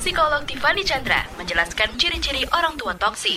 Psikolog 0.00 0.48
Tiffany 0.48 0.88
Chandra 0.88 1.28
menjelaskan 1.36 2.00
ciri-ciri 2.00 2.48
orang 2.56 2.80
tua 2.80 2.96
toksik 2.96 3.36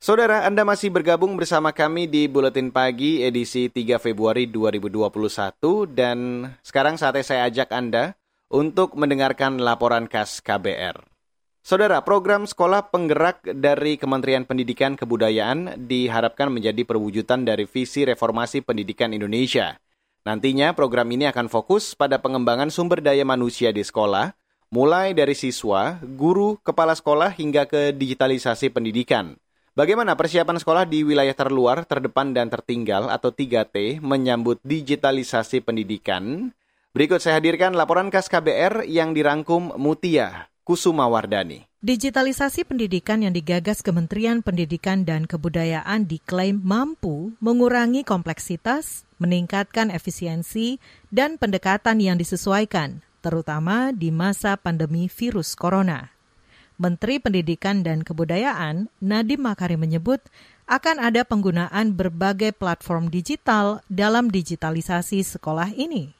Saudara, 0.00 0.48
Anda 0.48 0.64
masih 0.64 0.88
bergabung 0.88 1.36
bersama 1.36 1.76
kami 1.76 2.08
di 2.08 2.24
Buletin 2.24 2.72
Pagi 2.72 3.20
edisi 3.20 3.68
3 3.68 4.00
Februari 4.00 4.48
2021 4.48 4.96
dan 5.92 6.48
sekarang 6.64 6.96
saatnya 6.96 7.20
saya 7.20 7.42
ajak 7.52 7.68
Anda 7.68 8.16
untuk 8.48 8.96
mendengarkan 8.96 9.60
laporan 9.60 10.08
khas 10.08 10.40
KBR. 10.40 11.04
Saudara, 11.60 12.00
program 12.00 12.48
sekolah 12.48 12.88
penggerak 12.88 13.44
dari 13.60 14.00
Kementerian 14.00 14.48
Pendidikan 14.48 14.96
Kebudayaan 14.96 15.84
diharapkan 15.84 16.48
menjadi 16.48 16.80
perwujudan 16.88 17.44
dari 17.44 17.68
visi 17.68 18.08
reformasi 18.08 18.64
pendidikan 18.64 19.12
Indonesia. 19.12 19.76
Nantinya 20.24 20.72
program 20.72 21.12
ini 21.12 21.28
akan 21.28 21.52
fokus 21.52 21.92
pada 21.92 22.16
pengembangan 22.24 22.72
sumber 22.72 23.04
daya 23.04 23.28
manusia 23.28 23.68
di 23.68 23.84
sekolah, 23.84 24.32
mulai 24.72 25.12
dari 25.12 25.36
siswa, 25.36 26.00
guru, 26.00 26.56
kepala 26.64 26.96
sekolah 26.96 27.36
hingga 27.36 27.68
ke 27.68 27.92
digitalisasi 27.92 28.72
pendidikan. 28.72 29.36
Bagaimana 29.80 30.12
persiapan 30.12 30.60
sekolah 30.60 30.84
di 30.84 31.00
wilayah 31.00 31.32
terluar, 31.32 31.88
terdepan, 31.88 32.36
dan 32.36 32.52
tertinggal 32.52 33.08
atau 33.08 33.32
3T 33.32 34.04
menyambut 34.04 34.60
digitalisasi 34.60 35.64
pendidikan? 35.64 36.52
Berikut 36.92 37.24
saya 37.24 37.40
hadirkan 37.40 37.72
laporan 37.72 38.12
khas 38.12 38.28
KBR 38.28 38.84
yang 38.84 39.16
dirangkum 39.16 39.72
Mutia 39.80 40.52
Kusuma 40.68 41.08
Wardani. 41.08 41.64
Digitalisasi 41.80 42.68
pendidikan 42.68 43.24
yang 43.24 43.32
digagas 43.32 43.80
Kementerian 43.80 44.44
Pendidikan 44.44 45.08
dan 45.08 45.24
Kebudayaan 45.24 46.04
diklaim 46.04 46.60
mampu 46.60 47.32
mengurangi 47.40 48.04
kompleksitas, 48.04 49.08
meningkatkan 49.16 49.88
efisiensi, 49.88 50.76
dan 51.08 51.40
pendekatan 51.40 52.04
yang 52.04 52.20
disesuaikan, 52.20 53.00
terutama 53.24 53.96
di 53.96 54.12
masa 54.12 54.60
pandemi 54.60 55.08
virus 55.08 55.56
corona. 55.56 56.19
Menteri 56.80 57.20
Pendidikan 57.20 57.84
dan 57.84 58.00
Kebudayaan 58.00 58.88
Nadiem 59.04 59.44
Makarim 59.44 59.84
menyebut 59.84 60.24
akan 60.64 60.96
ada 60.96 61.28
penggunaan 61.28 61.92
berbagai 61.92 62.56
platform 62.56 63.12
digital 63.12 63.84
dalam 63.92 64.32
digitalisasi 64.32 65.20
sekolah 65.20 65.76
ini 65.76 66.16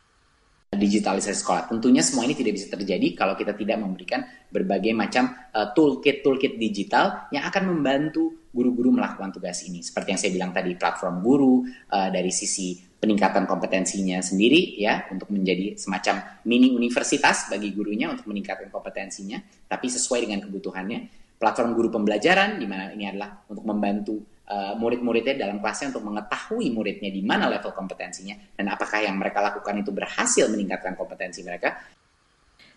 digitalisasi 0.71 1.43
sekolah. 1.43 1.67
Tentunya 1.67 1.99
semua 1.99 2.23
ini 2.31 2.39
tidak 2.39 2.55
bisa 2.55 2.71
terjadi 2.71 3.19
kalau 3.19 3.35
kita 3.35 3.59
tidak 3.59 3.83
memberikan 3.83 4.23
berbagai 4.55 4.95
macam 4.95 5.35
uh, 5.51 5.75
toolkit-toolkit 5.75 6.63
digital 6.63 7.27
yang 7.35 7.43
akan 7.43 7.75
membantu 7.75 8.47
guru-guru 8.55 8.95
melakukan 8.95 9.35
tugas 9.35 9.67
ini. 9.67 9.83
Seperti 9.83 10.15
yang 10.15 10.21
saya 10.23 10.31
bilang 10.31 10.53
tadi, 10.55 10.79
platform 10.79 11.27
guru 11.27 11.67
uh, 11.67 12.09
dari 12.15 12.31
sisi 12.31 12.90
peningkatan 13.01 13.49
kompetensinya 13.49 14.21
sendiri 14.21 14.77
ya 14.77 15.09
untuk 15.09 15.33
menjadi 15.33 15.75
semacam 15.81 16.45
mini 16.45 16.69
universitas 16.77 17.49
bagi 17.49 17.73
gurunya 17.73 18.13
untuk 18.13 18.29
meningkatkan 18.29 18.69
kompetensinya, 18.69 19.41
tapi 19.67 19.89
sesuai 19.89 20.29
dengan 20.29 20.45
kebutuhannya. 20.45 21.19
Platform 21.41 21.73
guru 21.73 21.89
pembelajaran 21.89 22.61
di 22.61 22.69
mana 22.69 22.93
ini 22.93 23.09
adalah 23.09 23.41
untuk 23.49 23.65
membantu 23.65 24.21
uh, 24.45 24.77
murid-muridnya 24.77 25.41
dalam 25.41 25.57
kelasnya 25.57 25.97
untuk 25.97 26.05
mengetahui 26.05 26.69
muridnya 26.69 27.09
di 27.09 27.25
mana 27.25 27.49
level 27.49 27.73
kompetensinya 27.73 28.37
dan 28.61 28.69
apakah 28.69 29.01
yang 29.01 29.17
mereka 29.17 29.41
lakukan 29.41 29.81
itu 29.81 29.89
berhasil 29.89 30.45
meningkatkan 30.53 30.93
kompetensi 31.01 31.41
mereka. 31.41 31.81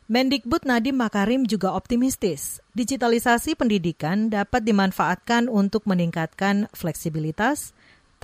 Mendikbud 0.08 0.68
Nadiem 0.68 1.00
Makarim 1.00 1.48
juga 1.48 1.72
optimistis, 1.76 2.60
digitalisasi 2.76 3.56
pendidikan 3.56 4.28
dapat 4.28 4.64
dimanfaatkan 4.68 5.48
untuk 5.48 5.88
meningkatkan 5.88 6.68
fleksibilitas, 6.76 7.72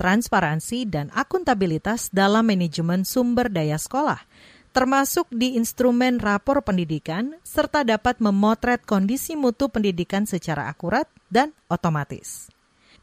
transparansi, 0.00 0.88
dan 0.88 1.12
akuntabilitas 1.12 2.08
dalam 2.08 2.48
manajemen 2.48 3.04
sumber 3.04 3.52
daya 3.52 3.76
sekolah, 3.76 4.24
termasuk 4.72 5.28
di 5.28 5.60
instrumen 5.60 6.16
rapor 6.16 6.64
pendidikan, 6.64 7.36
serta 7.44 7.84
dapat 7.84 8.16
memotret 8.24 8.80
kondisi 8.88 9.36
mutu 9.36 9.68
pendidikan 9.68 10.24
secara 10.24 10.72
akurat 10.72 11.04
dan 11.28 11.52
otomatis. 11.68 12.48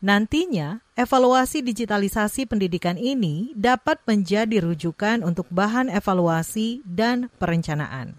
Nantinya, 0.01 0.81
evaluasi 0.97 1.61
digitalisasi 1.65 2.49
pendidikan 2.49 2.97
ini 2.97 3.53
dapat 3.53 4.01
menjadi 4.05 4.61
rujukan 4.61 5.25
untuk 5.25 5.49
bahan 5.53 5.89
evaluasi 5.89 6.85
dan 6.85 7.29
perencanaan. 7.37 8.17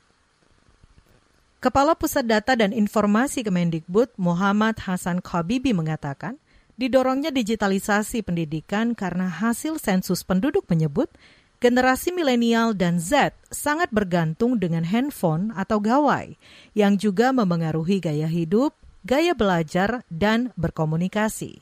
Kepala 1.58 1.99
Pusat 1.99 2.25
Data 2.26 2.52
dan 2.54 2.70
Informasi 2.70 3.42
Kemendikbud 3.42 4.14
Muhammad 4.14 4.78
Hasan 4.78 5.18
Khabibi 5.18 5.75
mengatakan, 5.75 6.38
didorongnya 6.78 7.35
digitalisasi 7.35 8.23
pendidikan 8.23 8.94
karena 8.94 9.26
hasil 9.26 9.82
sensus 9.82 10.23
penduduk 10.23 10.64
menyebut 10.70 11.11
generasi 11.58 12.14
milenial 12.14 12.70
dan 12.70 13.02
Z 13.02 13.35
sangat 13.50 13.90
bergantung 13.90 14.62
dengan 14.62 14.86
handphone 14.86 15.50
atau 15.58 15.82
gawai 15.82 16.38
yang 16.78 16.95
juga 16.95 17.34
memengaruhi 17.34 17.99
gaya 17.99 18.30
hidup, 18.30 18.78
gaya 19.02 19.34
belajar, 19.34 20.06
dan 20.06 20.54
berkomunikasi. 20.54 21.58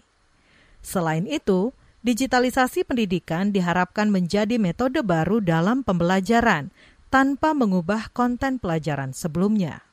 Selain 0.84 1.24
itu, 1.24 1.72
digitalisasi 2.04 2.84
pendidikan 2.84 3.50
diharapkan 3.50 4.12
menjadi 4.12 4.60
metode 4.60 5.00
baru 5.00 5.40
dalam 5.40 5.80
pembelajaran 5.80 6.68
tanpa 7.08 7.56
mengubah 7.56 8.12
konten 8.12 8.60
pelajaran 8.60 9.16
sebelumnya. 9.16 9.85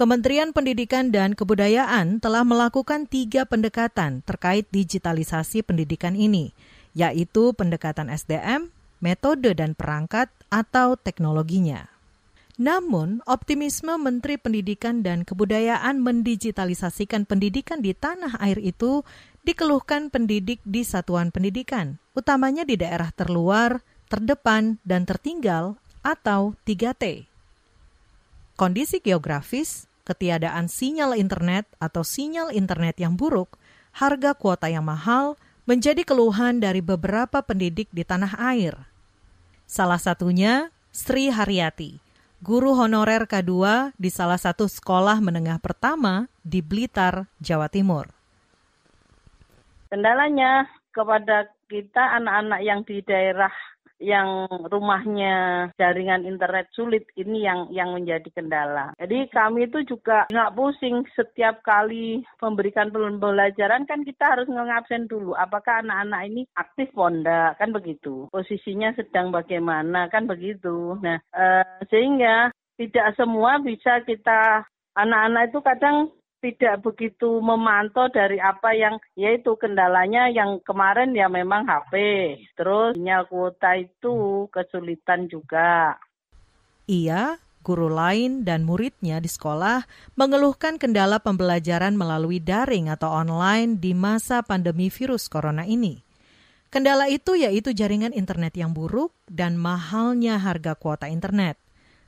Kementerian 0.00 0.56
Pendidikan 0.56 1.12
dan 1.12 1.36
Kebudayaan 1.36 2.24
telah 2.24 2.40
melakukan 2.40 3.04
tiga 3.04 3.44
pendekatan 3.44 4.24
terkait 4.24 4.64
digitalisasi 4.72 5.60
pendidikan 5.60 6.16
ini, 6.16 6.56
yaitu 6.96 7.52
pendekatan 7.52 8.08
SDM, 8.08 8.72
metode 9.04 9.52
dan 9.52 9.76
perangkat, 9.76 10.32
atau 10.48 10.96
teknologinya. 10.96 11.92
Namun, 12.56 13.20
optimisme 13.28 13.92
Menteri 14.00 14.40
Pendidikan 14.40 15.04
dan 15.04 15.28
Kebudayaan 15.28 16.00
mendigitalisasikan 16.00 17.28
pendidikan 17.28 17.84
di 17.84 17.92
tanah 17.92 18.40
air 18.40 18.56
itu 18.56 19.04
dikeluhkan 19.44 20.08
pendidik 20.08 20.64
di 20.64 20.80
satuan 20.80 21.28
pendidikan, 21.28 22.00
utamanya 22.16 22.64
di 22.64 22.80
daerah 22.80 23.12
terluar, 23.12 23.84
terdepan, 24.08 24.80
dan 24.80 25.04
tertinggal 25.04 25.76
atau 26.00 26.56
3T. 26.64 27.28
Kondisi 28.56 29.04
geografis, 29.04 29.89
ketiadaan 30.10 30.66
sinyal 30.66 31.14
internet 31.14 31.70
atau 31.78 32.02
sinyal 32.02 32.50
internet 32.50 32.98
yang 32.98 33.14
buruk, 33.14 33.54
harga 33.94 34.34
kuota 34.34 34.66
yang 34.66 34.82
mahal, 34.82 35.38
menjadi 35.70 36.02
keluhan 36.02 36.58
dari 36.58 36.82
beberapa 36.82 37.38
pendidik 37.46 37.86
di 37.94 38.02
tanah 38.02 38.34
air. 38.42 38.74
Salah 39.70 40.02
satunya 40.02 40.74
Sri 40.90 41.30
Haryati, 41.30 42.02
guru 42.42 42.74
honorer 42.74 43.30
K2 43.30 43.94
di 43.94 44.10
salah 44.10 44.40
satu 44.42 44.66
sekolah 44.66 45.22
menengah 45.22 45.62
pertama 45.62 46.26
di 46.42 46.58
Blitar, 46.58 47.30
Jawa 47.38 47.70
Timur. 47.70 48.10
Kendalanya 49.94 50.66
kepada 50.90 51.46
kita 51.70 52.18
anak-anak 52.18 52.60
yang 52.66 52.82
di 52.82 52.98
daerah 53.06 53.54
yang 54.00 54.48
rumahnya 54.72 55.68
jaringan 55.76 56.24
internet 56.24 56.72
sulit 56.72 57.04
ini 57.14 57.44
yang 57.44 57.68
yang 57.70 57.92
menjadi 57.92 58.26
kendala. 58.32 58.96
Jadi 58.96 59.28
kami 59.28 59.68
itu 59.68 59.84
juga 59.84 60.26
nggak 60.32 60.56
pusing 60.56 61.04
setiap 61.12 61.60
kali 61.60 62.24
memberikan 62.40 62.88
pembelajaran 62.88 63.84
kan 63.84 64.02
kita 64.02 64.34
harus 64.34 64.48
ngabsen 64.48 65.06
dulu 65.06 65.36
apakah 65.36 65.84
anak-anak 65.84 66.22
ini 66.32 66.42
aktif 66.56 66.88
ponda 66.96 67.54
kan 67.60 67.70
begitu. 67.70 68.26
Posisinya 68.32 68.96
sedang 68.96 69.30
bagaimana 69.30 70.08
kan 70.08 70.24
begitu. 70.24 70.96
Nah 71.04 71.20
eh, 71.36 71.84
sehingga 71.92 72.48
tidak 72.80 73.12
semua 73.20 73.60
bisa 73.60 74.00
kita 74.08 74.64
anak-anak 74.96 75.52
itu 75.52 75.58
kadang 75.60 75.96
tidak 76.40 76.80
begitu 76.80 77.38
memantau 77.38 78.08
dari 78.08 78.40
apa 78.40 78.72
yang 78.72 78.96
yaitu 79.14 79.54
kendalanya 79.60 80.32
yang 80.32 80.58
kemarin 80.64 81.12
ya 81.12 81.28
memang 81.28 81.68
HP. 81.68 81.94
Terus 82.56 82.96
sinyal 82.96 83.28
kuota 83.28 83.76
itu 83.76 84.48
kesulitan 84.48 85.28
juga. 85.28 86.00
Iya, 86.90 87.38
guru 87.60 87.92
lain 87.92 88.42
dan 88.42 88.64
muridnya 88.64 89.20
di 89.20 89.28
sekolah 89.28 89.84
mengeluhkan 90.16 90.80
kendala 90.80 91.20
pembelajaran 91.20 91.94
melalui 91.94 92.40
daring 92.40 92.88
atau 92.88 93.12
online 93.12 93.78
di 93.78 93.92
masa 93.92 94.40
pandemi 94.40 94.88
virus 94.88 95.28
corona 95.28 95.68
ini. 95.68 96.00
Kendala 96.70 97.10
itu 97.10 97.34
yaitu 97.34 97.74
jaringan 97.74 98.14
internet 98.14 98.54
yang 98.54 98.70
buruk 98.70 99.10
dan 99.26 99.58
mahalnya 99.58 100.38
harga 100.38 100.78
kuota 100.78 101.10
internet. 101.10 101.58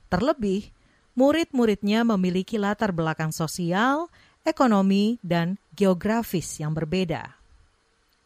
Terlebih, 0.06 0.70
murid-muridnya 1.18 2.06
memiliki 2.06 2.62
latar 2.62 2.94
belakang 2.94 3.34
sosial, 3.34 4.06
ekonomi, 4.42 5.18
dan 5.22 5.58
geografis 5.74 6.60
yang 6.60 6.74
berbeda. 6.74 7.42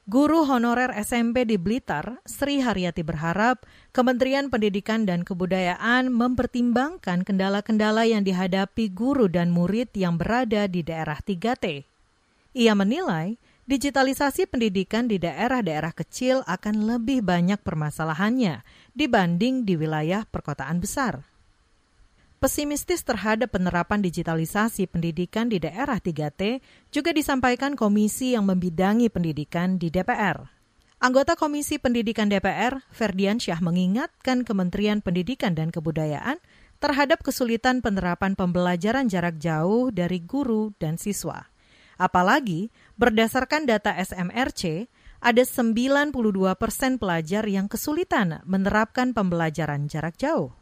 Guru 0.06 0.46
honorer 0.46 0.94
SMP 1.02 1.42
di 1.42 1.58
Blitar, 1.58 2.22
Sri 2.22 2.62
Haryati 2.62 3.02
berharap 3.02 3.66
Kementerian 3.90 4.46
Pendidikan 4.46 5.02
dan 5.02 5.26
Kebudayaan 5.26 6.14
mempertimbangkan 6.14 7.26
kendala-kendala 7.26 8.06
yang 8.06 8.22
dihadapi 8.22 8.94
guru 8.94 9.26
dan 9.26 9.50
murid 9.50 9.90
yang 9.98 10.14
berada 10.14 10.70
di 10.70 10.86
daerah 10.86 11.18
3T. 11.18 11.82
Ia 12.54 12.72
menilai 12.78 13.34
digitalisasi 13.66 14.46
pendidikan 14.46 15.10
di 15.10 15.18
daerah-daerah 15.18 15.90
kecil 15.90 16.46
akan 16.46 16.86
lebih 16.86 17.26
banyak 17.26 17.58
permasalahannya 17.66 18.62
dibanding 18.94 19.66
di 19.66 19.74
wilayah 19.74 20.22
perkotaan 20.22 20.78
besar. 20.78 21.26
Pesimistis 22.36 23.00
terhadap 23.00 23.56
penerapan 23.56 24.04
digitalisasi 24.04 24.92
pendidikan 24.92 25.48
di 25.48 25.56
daerah 25.56 25.96
3T 25.96 26.60
juga 26.92 27.16
disampaikan 27.16 27.72
komisi 27.72 28.36
yang 28.36 28.44
membidangi 28.44 29.08
pendidikan 29.08 29.80
di 29.80 29.88
DPR. 29.88 30.44
Anggota 31.00 31.32
Komisi 31.32 31.80
Pendidikan 31.80 32.28
DPR, 32.28 32.80
Ferdian 32.92 33.40
Syah 33.40 33.60
mengingatkan 33.64 34.44
Kementerian 34.44 35.00
Pendidikan 35.00 35.56
dan 35.56 35.72
Kebudayaan 35.72 36.36
terhadap 36.76 37.24
kesulitan 37.24 37.80
penerapan 37.80 38.36
pembelajaran 38.36 39.08
jarak 39.08 39.40
jauh 39.40 39.88
dari 39.88 40.20
guru 40.20 40.76
dan 40.76 41.00
siswa. 41.00 41.48
Apalagi 41.96 42.68
berdasarkan 43.00 43.64
data 43.64 43.96
SMRC, 43.96 44.92
ada 45.24 45.40
92 45.40 46.12
persen 46.60 47.00
pelajar 47.00 47.48
yang 47.48 47.64
kesulitan 47.72 48.44
menerapkan 48.44 49.16
pembelajaran 49.16 49.88
jarak 49.88 50.20
jauh. 50.20 50.52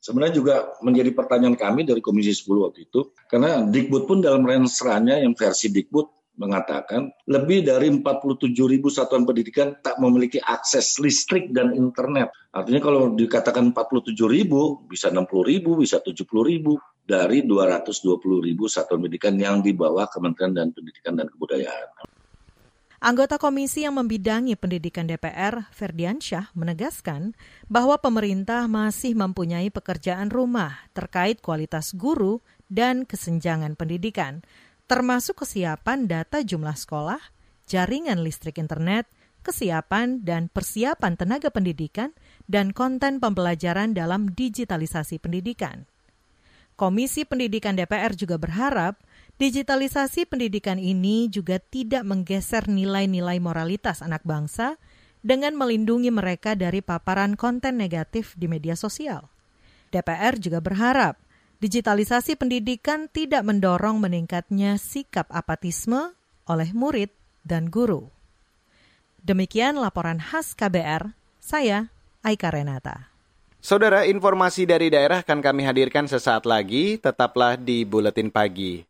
Sebenarnya 0.00 0.34
juga 0.40 0.54
menjadi 0.80 1.12
pertanyaan 1.12 1.60
kami 1.60 1.84
dari 1.84 2.00
Komisi 2.00 2.32
10 2.32 2.64
waktu 2.64 2.88
itu, 2.88 3.12
karena 3.28 3.60
Dikbud 3.68 4.08
pun 4.08 4.24
dalam 4.24 4.48
renseranya 4.48 5.20
yang 5.20 5.36
versi 5.36 5.68
Dikbud 5.68 6.20
mengatakan 6.40 7.12
lebih 7.28 7.68
dari 7.68 7.92
47 7.92 8.56
ribu 8.64 8.88
satuan 8.88 9.28
pendidikan 9.28 9.76
tak 9.84 10.00
memiliki 10.00 10.40
akses 10.40 10.96
listrik 10.96 11.52
dan 11.52 11.76
internet. 11.76 12.32
Artinya 12.56 12.80
kalau 12.80 13.12
dikatakan 13.12 13.76
47 13.76 14.16
ribu, 14.24 14.88
bisa 14.88 15.12
60 15.12 15.28
ribu, 15.44 15.76
bisa 15.76 16.00
70 16.00 16.24
ribu 16.40 16.80
dari 17.04 17.44
220 17.44 18.40
ribu 18.40 18.64
satuan 18.72 19.04
pendidikan 19.04 19.36
yang 19.36 19.60
di 19.60 19.76
bawah 19.76 20.08
Kementerian 20.08 20.56
dan 20.56 20.72
Pendidikan 20.72 21.12
dan 21.20 21.28
Kebudayaan. 21.28 22.19
Anggota 23.00 23.40
komisi 23.40 23.88
yang 23.88 23.96
membidangi 23.96 24.60
pendidikan 24.60 25.08
DPR, 25.08 25.72
Ferdiansyah, 25.72 26.52
menegaskan 26.52 27.32
bahwa 27.64 27.96
pemerintah 27.96 28.68
masih 28.68 29.16
mempunyai 29.16 29.72
pekerjaan 29.72 30.28
rumah 30.28 30.84
terkait 30.92 31.40
kualitas 31.40 31.96
guru 31.96 32.44
dan 32.68 33.08
kesenjangan 33.08 33.72
pendidikan, 33.72 34.44
termasuk 34.84 35.40
kesiapan 35.48 36.12
data 36.12 36.44
jumlah 36.44 36.76
sekolah, 36.76 37.16
jaringan 37.64 38.20
listrik 38.20 38.60
internet, 38.60 39.08
kesiapan 39.40 40.20
dan 40.20 40.52
persiapan 40.52 41.16
tenaga 41.16 41.48
pendidikan, 41.48 42.12
dan 42.52 42.76
konten 42.76 43.16
pembelajaran 43.16 43.96
dalam 43.96 44.28
digitalisasi 44.28 45.16
pendidikan. 45.16 45.88
Komisi 46.76 47.24
Pendidikan 47.24 47.76
DPR 47.76 48.12
juga 48.12 48.36
berharap 48.36 49.00
Digitalisasi 49.40 50.28
pendidikan 50.28 50.76
ini 50.76 51.24
juga 51.32 51.56
tidak 51.56 52.04
menggeser 52.04 52.68
nilai-nilai 52.68 53.40
moralitas 53.40 54.04
anak 54.04 54.20
bangsa 54.20 54.76
dengan 55.24 55.56
melindungi 55.56 56.12
mereka 56.12 56.52
dari 56.52 56.84
paparan 56.84 57.40
konten 57.40 57.80
negatif 57.80 58.36
di 58.36 58.52
media 58.52 58.76
sosial. 58.76 59.32
DPR 59.96 60.36
juga 60.36 60.60
berharap 60.60 61.16
digitalisasi 61.56 62.36
pendidikan 62.36 63.08
tidak 63.08 63.40
mendorong 63.48 63.96
meningkatnya 63.96 64.76
sikap 64.76 65.24
apatisme 65.32 66.12
oleh 66.44 66.76
murid 66.76 67.08
dan 67.40 67.72
guru. 67.72 68.12
Demikian 69.24 69.80
laporan 69.80 70.20
khas 70.20 70.52
KBR, 70.52 71.16
saya 71.40 71.88
Aika 72.20 72.52
Renata. 72.52 73.08
Saudara, 73.64 74.04
informasi 74.04 74.68
dari 74.68 74.92
daerah 74.92 75.24
akan 75.24 75.40
kami 75.40 75.64
hadirkan 75.64 76.04
sesaat 76.04 76.44
lagi. 76.44 77.00
Tetaplah 77.00 77.56
di 77.56 77.88
Buletin 77.88 78.28
Pagi 78.28 78.89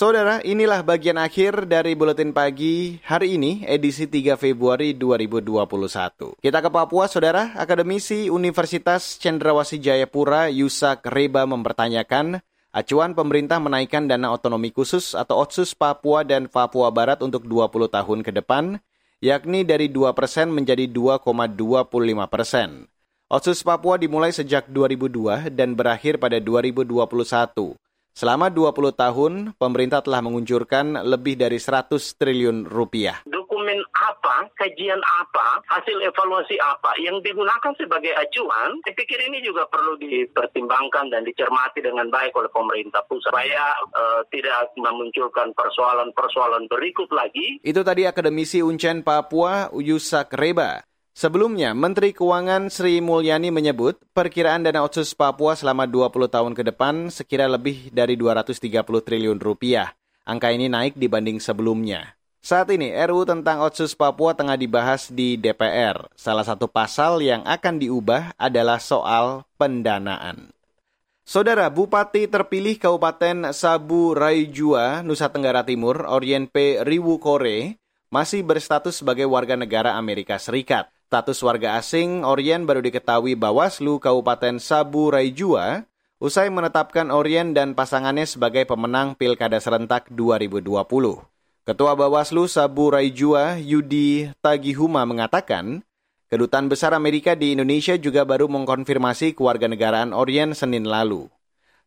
Saudara, 0.00 0.40
inilah 0.48 0.80
bagian 0.80 1.20
akhir 1.20 1.68
dari 1.68 1.92
Buletin 1.92 2.32
Pagi 2.32 2.96
hari 3.04 3.36
ini, 3.36 3.68
edisi 3.68 4.08
3 4.08 4.32
Februari 4.32 4.96
2021. 4.96 6.40
Kita 6.40 6.58
ke 6.64 6.72
Papua, 6.72 7.04
Saudara. 7.04 7.52
Akademisi 7.52 8.32
Universitas 8.32 9.20
Cendrawasih 9.20 9.76
Jayapura, 9.76 10.48
Yusak 10.48 11.04
Reba 11.04 11.44
mempertanyakan 11.44 12.40
acuan 12.72 13.12
pemerintah 13.12 13.60
menaikkan 13.60 14.08
dana 14.08 14.32
otonomi 14.32 14.72
khusus 14.72 15.12
atau 15.12 15.44
OTSUS 15.44 15.76
Papua 15.76 16.24
dan 16.24 16.48
Papua 16.48 16.88
Barat 16.88 17.20
untuk 17.20 17.44
20 17.44 17.92
tahun 17.92 18.24
ke 18.24 18.32
depan, 18.40 18.80
yakni 19.20 19.68
dari 19.68 19.92
2 19.92 20.16
persen 20.16 20.48
menjadi 20.48 20.88
2,25 20.88 21.28
persen. 22.24 22.88
OTSUS 23.28 23.68
Papua 23.68 24.00
dimulai 24.00 24.32
sejak 24.32 24.64
2002 24.72 25.52
dan 25.52 25.76
berakhir 25.76 26.16
pada 26.16 26.40
2021. 26.40 27.76
Selama 28.12 28.52
20 28.52 28.92
tahun, 28.92 29.32
pemerintah 29.56 30.04
telah 30.04 30.20
menguncurkan 30.20 31.00
lebih 31.08 31.40
dari 31.40 31.56
100 31.56 32.20
triliun 32.20 32.68
rupiah. 32.68 33.24
Dokumen 33.24 33.80
apa, 33.96 34.50
kajian 34.60 35.00
apa, 35.00 35.64
hasil 35.70 35.96
evaluasi 36.04 36.60
apa 36.60 36.92
yang 37.00 37.22
digunakan 37.24 37.72
sebagai 37.80 38.12
acuan, 38.12 38.76
saya 38.84 38.94
pikir 38.98 39.16
ini 39.24 39.40
juga 39.40 39.64
perlu 39.70 39.96
dipertimbangkan 39.96 41.08
dan 41.08 41.24
dicermati 41.24 41.80
dengan 41.80 42.12
baik 42.12 42.36
oleh 42.36 42.50
pemerintah 42.52 43.00
pusat 43.08 43.30
supaya 43.30 43.64
uh, 43.94 44.20
tidak 44.34 44.74
memunculkan 44.74 45.54
persoalan-persoalan 45.54 46.66
berikut 46.66 47.06
lagi. 47.14 47.62
Itu 47.62 47.86
tadi 47.86 48.04
akademisi 48.10 48.58
Uncen 48.58 49.06
Papua 49.06 49.70
Yusak 49.70 50.34
Reba. 50.34 50.89
Sebelumnya, 51.10 51.74
Menteri 51.74 52.14
Keuangan 52.14 52.70
Sri 52.70 53.02
Mulyani 53.02 53.50
menyebut 53.50 53.98
perkiraan 54.14 54.62
dana 54.62 54.86
otsus 54.86 55.12
Papua 55.12 55.58
selama 55.58 55.84
20 55.84 56.30
tahun 56.30 56.52
ke 56.54 56.62
depan 56.70 57.10
sekira 57.10 57.50
lebih 57.50 57.90
dari 57.90 58.14
230 58.14 58.86
triliun 58.86 59.42
rupiah. 59.42 59.92
Angka 60.22 60.54
ini 60.54 60.70
naik 60.70 60.94
dibanding 60.94 61.42
sebelumnya. 61.42 62.14
Saat 62.40 62.72
ini, 62.72 62.88
RU 62.94 63.28
tentang 63.28 63.60
otsus 63.60 63.92
Papua 63.92 64.32
tengah 64.32 64.56
dibahas 64.56 65.12
di 65.12 65.36
DPR. 65.36 66.08
Salah 66.16 66.46
satu 66.46 66.70
pasal 66.70 67.20
yang 67.20 67.44
akan 67.44 67.76
diubah 67.76 68.32
adalah 68.40 68.80
soal 68.80 69.44
pendanaan. 69.60 70.48
Saudara 71.20 71.68
Bupati 71.68 72.26
terpilih 72.26 72.80
Kabupaten 72.80 73.52
Sabu 73.52 74.16
Raijua, 74.16 75.04
Nusa 75.04 75.28
Tenggara 75.28 75.62
Timur, 75.62 76.08
Orien 76.08 76.48
P. 76.48 76.80
Riwu 76.80 77.20
Kore, 77.20 77.76
masih 78.10 78.42
berstatus 78.42 78.98
sebagai 78.98 79.28
warga 79.28 79.54
negara 79.54 79.94
Amerika 79.94 80.40
Serikat. 80.40 80.90
Status 81.10 81.42
warga 81.42 81.74
asing 81.74 82.22
Orien 82.22 82.70
baru 82.70 82.86
diketahui 82.86 83.34
Bawaslu 83.34 83.98
Kabupaten 83.98 84.62
Sabu 84.62 85.10
Raijua 85.10 85.82
usai 86.22 86.54
menetapkan 86.54 87.10
Orien 87.10 87.50
dan 87.50 87.74
pasangannya 87.74 88.22
sebagai 88.30 88.62
pemenang 88.62 89.18
Pilkada 89.18 89.58
Serentak 89.58 90.06
2020. 90.14 90.70
Ketua 91.66 91.92
Bawaslu 91.98 92.46
Sabu 92.46 92.94
Raijua 92.94 93.58
Yudi 93.58 94.30
Tagihuma 94.38 95.02
mengatakan, 95.02 95.82
Kedutaan 96.30 96.70
Besar 96.70 96.94
Amerika 96.94 97.34
di 97.34 97.58
Indonesia 97.58 97.98
juga 97.98 98.22
baru 98.22 98.46
mengkonfirmasi 98.46 99.34
kewarganegaraan 99.34 100.14
Orien 100.14 100.54
Senin 100.54 100.86
lalu. 100.86 101.26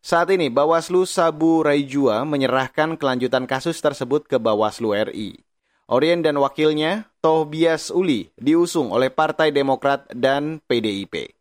Saat 0.04 0.36
ini 0.36 0.52
Bawaslu 0.52 1.08
Sabu 1.08 1.64
Raijua 1.64 2.28
menyerahkan 2.28 3.00
kelanjutan 3.00 3.48
kasus 3.48 3.80
tersebut 3.80 4.28
ke 4.28 4.36
Bawaslu 4.36 4.92
RI. 4.92 5.40
Orien 5.84 6.24
dan 6.24 6.40
wakilnya, 6.40 7.12
Tobias 7.20 7.92
Uli, 7.92 8.32
diusung 8.40 8.88
oleh 8.88 9.12
Partai 9.12 9.52
Demokrat 9.52 10.08
dan 10.16 10.56
PDIP. 10.64 11.36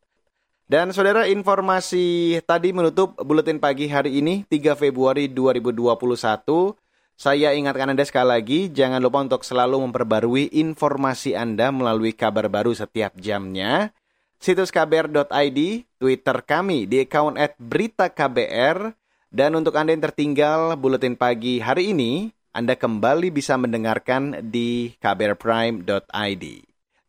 Dan 0.68 0.92
saudara 0.92 1.32
informasi 1.32 2.40
tadi 2.44 2.76
menutup 2.76 3.16
buletin 3.24 3.64
pagi 3.64 3.88
hari 3.88 4.20
ini 4.20 4.44
3 4.52 4.76
Februari 4.76 5.32
2021. 5.32 6.76
Saya 7.16 7.56
ingatkan 7.56 7.96
Anda 7.96 8.04
sekali 8.04 8.36
lagi, 8.36 8.60
jangan 8.68 9.00
lupa 9.00 9.24
untuk 9.24 9.48
selalu 9.48 9.80
memperbarui 9.88 10.52
informasi 10.60 11.40
Anda 11.40 11.72
melalui 11.72 12.12
kabar 12.12 12.52
baru 12.52 12.76
setiap 12.76 13.16
jamnya. 13.16 13.96
Situs 14.44 14.76
kbr.id, 14.76 15.60
Twitter 16.04 16.38
kami 16.44 16.84
di 16.84 17.00
account 17.00 17.40
at 17.40 17.56
berita 17.56 18.12
KBR, 18.12 18.92
dan 19.32 19.56
untuk 19.56 19.72
Anda 19.80 19.96
yang 19.96 20.04
tertinggal 20.04 20.76
buletin 20.76 21.16
pagi 21.16 21.64
hari 21.64 21.96
ini, 21.96 22.28
anda 22.54 22.78
kembali 22.78 23.34
bisa 23.34 23.58
mendengarkan 23.58 24.54
di 24.54 24.94
kbrprime.id. 25.02 26.46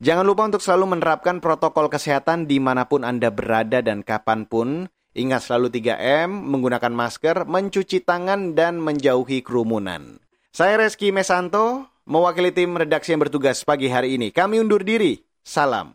Jangan 0.01 0.25
lupa 0.25 0.49
untuk 0.49 0.65
selalu 0.65 0.97
menerapkan 0.97 1.37
protokol 1.45 1.93
kesehatan 1.93 2.49
di 2.49 2.57
mana 2.57 2.89
pun 2.89 3.05
Anda 3.05 3.29
berada 3.29 3.85
dan 3.85 4.01
kapan 4.01 4.49
pun. 4.49 4.89
Ingat 5.15 5.47
selalu 5.47 5.69
3M, 5.71 6.33
menggunakan 6.33 6.91
masker, 6.91 7.45
mencuci 7.45 8.03
tangan, 8.03 8.57
dan 8.57 8.81
menjauhi 8.83 9.45
kerumunan. 9.45 10.19
Saya 10.51 10.81
Reski 10.81 11.15
Mesanto, 11.15 11.87
mewakili 12.09 12.51
tim 12.51 12.75
redaksi 12.75 13.15
yang 13.15 13.23
bertugas 13.23 13.63
pagi 13.63 13.87
hari 13.93 14.19
ini. 14.19 14.35
Kami 14.35 14.59
undur 14.59 14.83
diri. 14.83 15.23
Salam. 15.45 15.95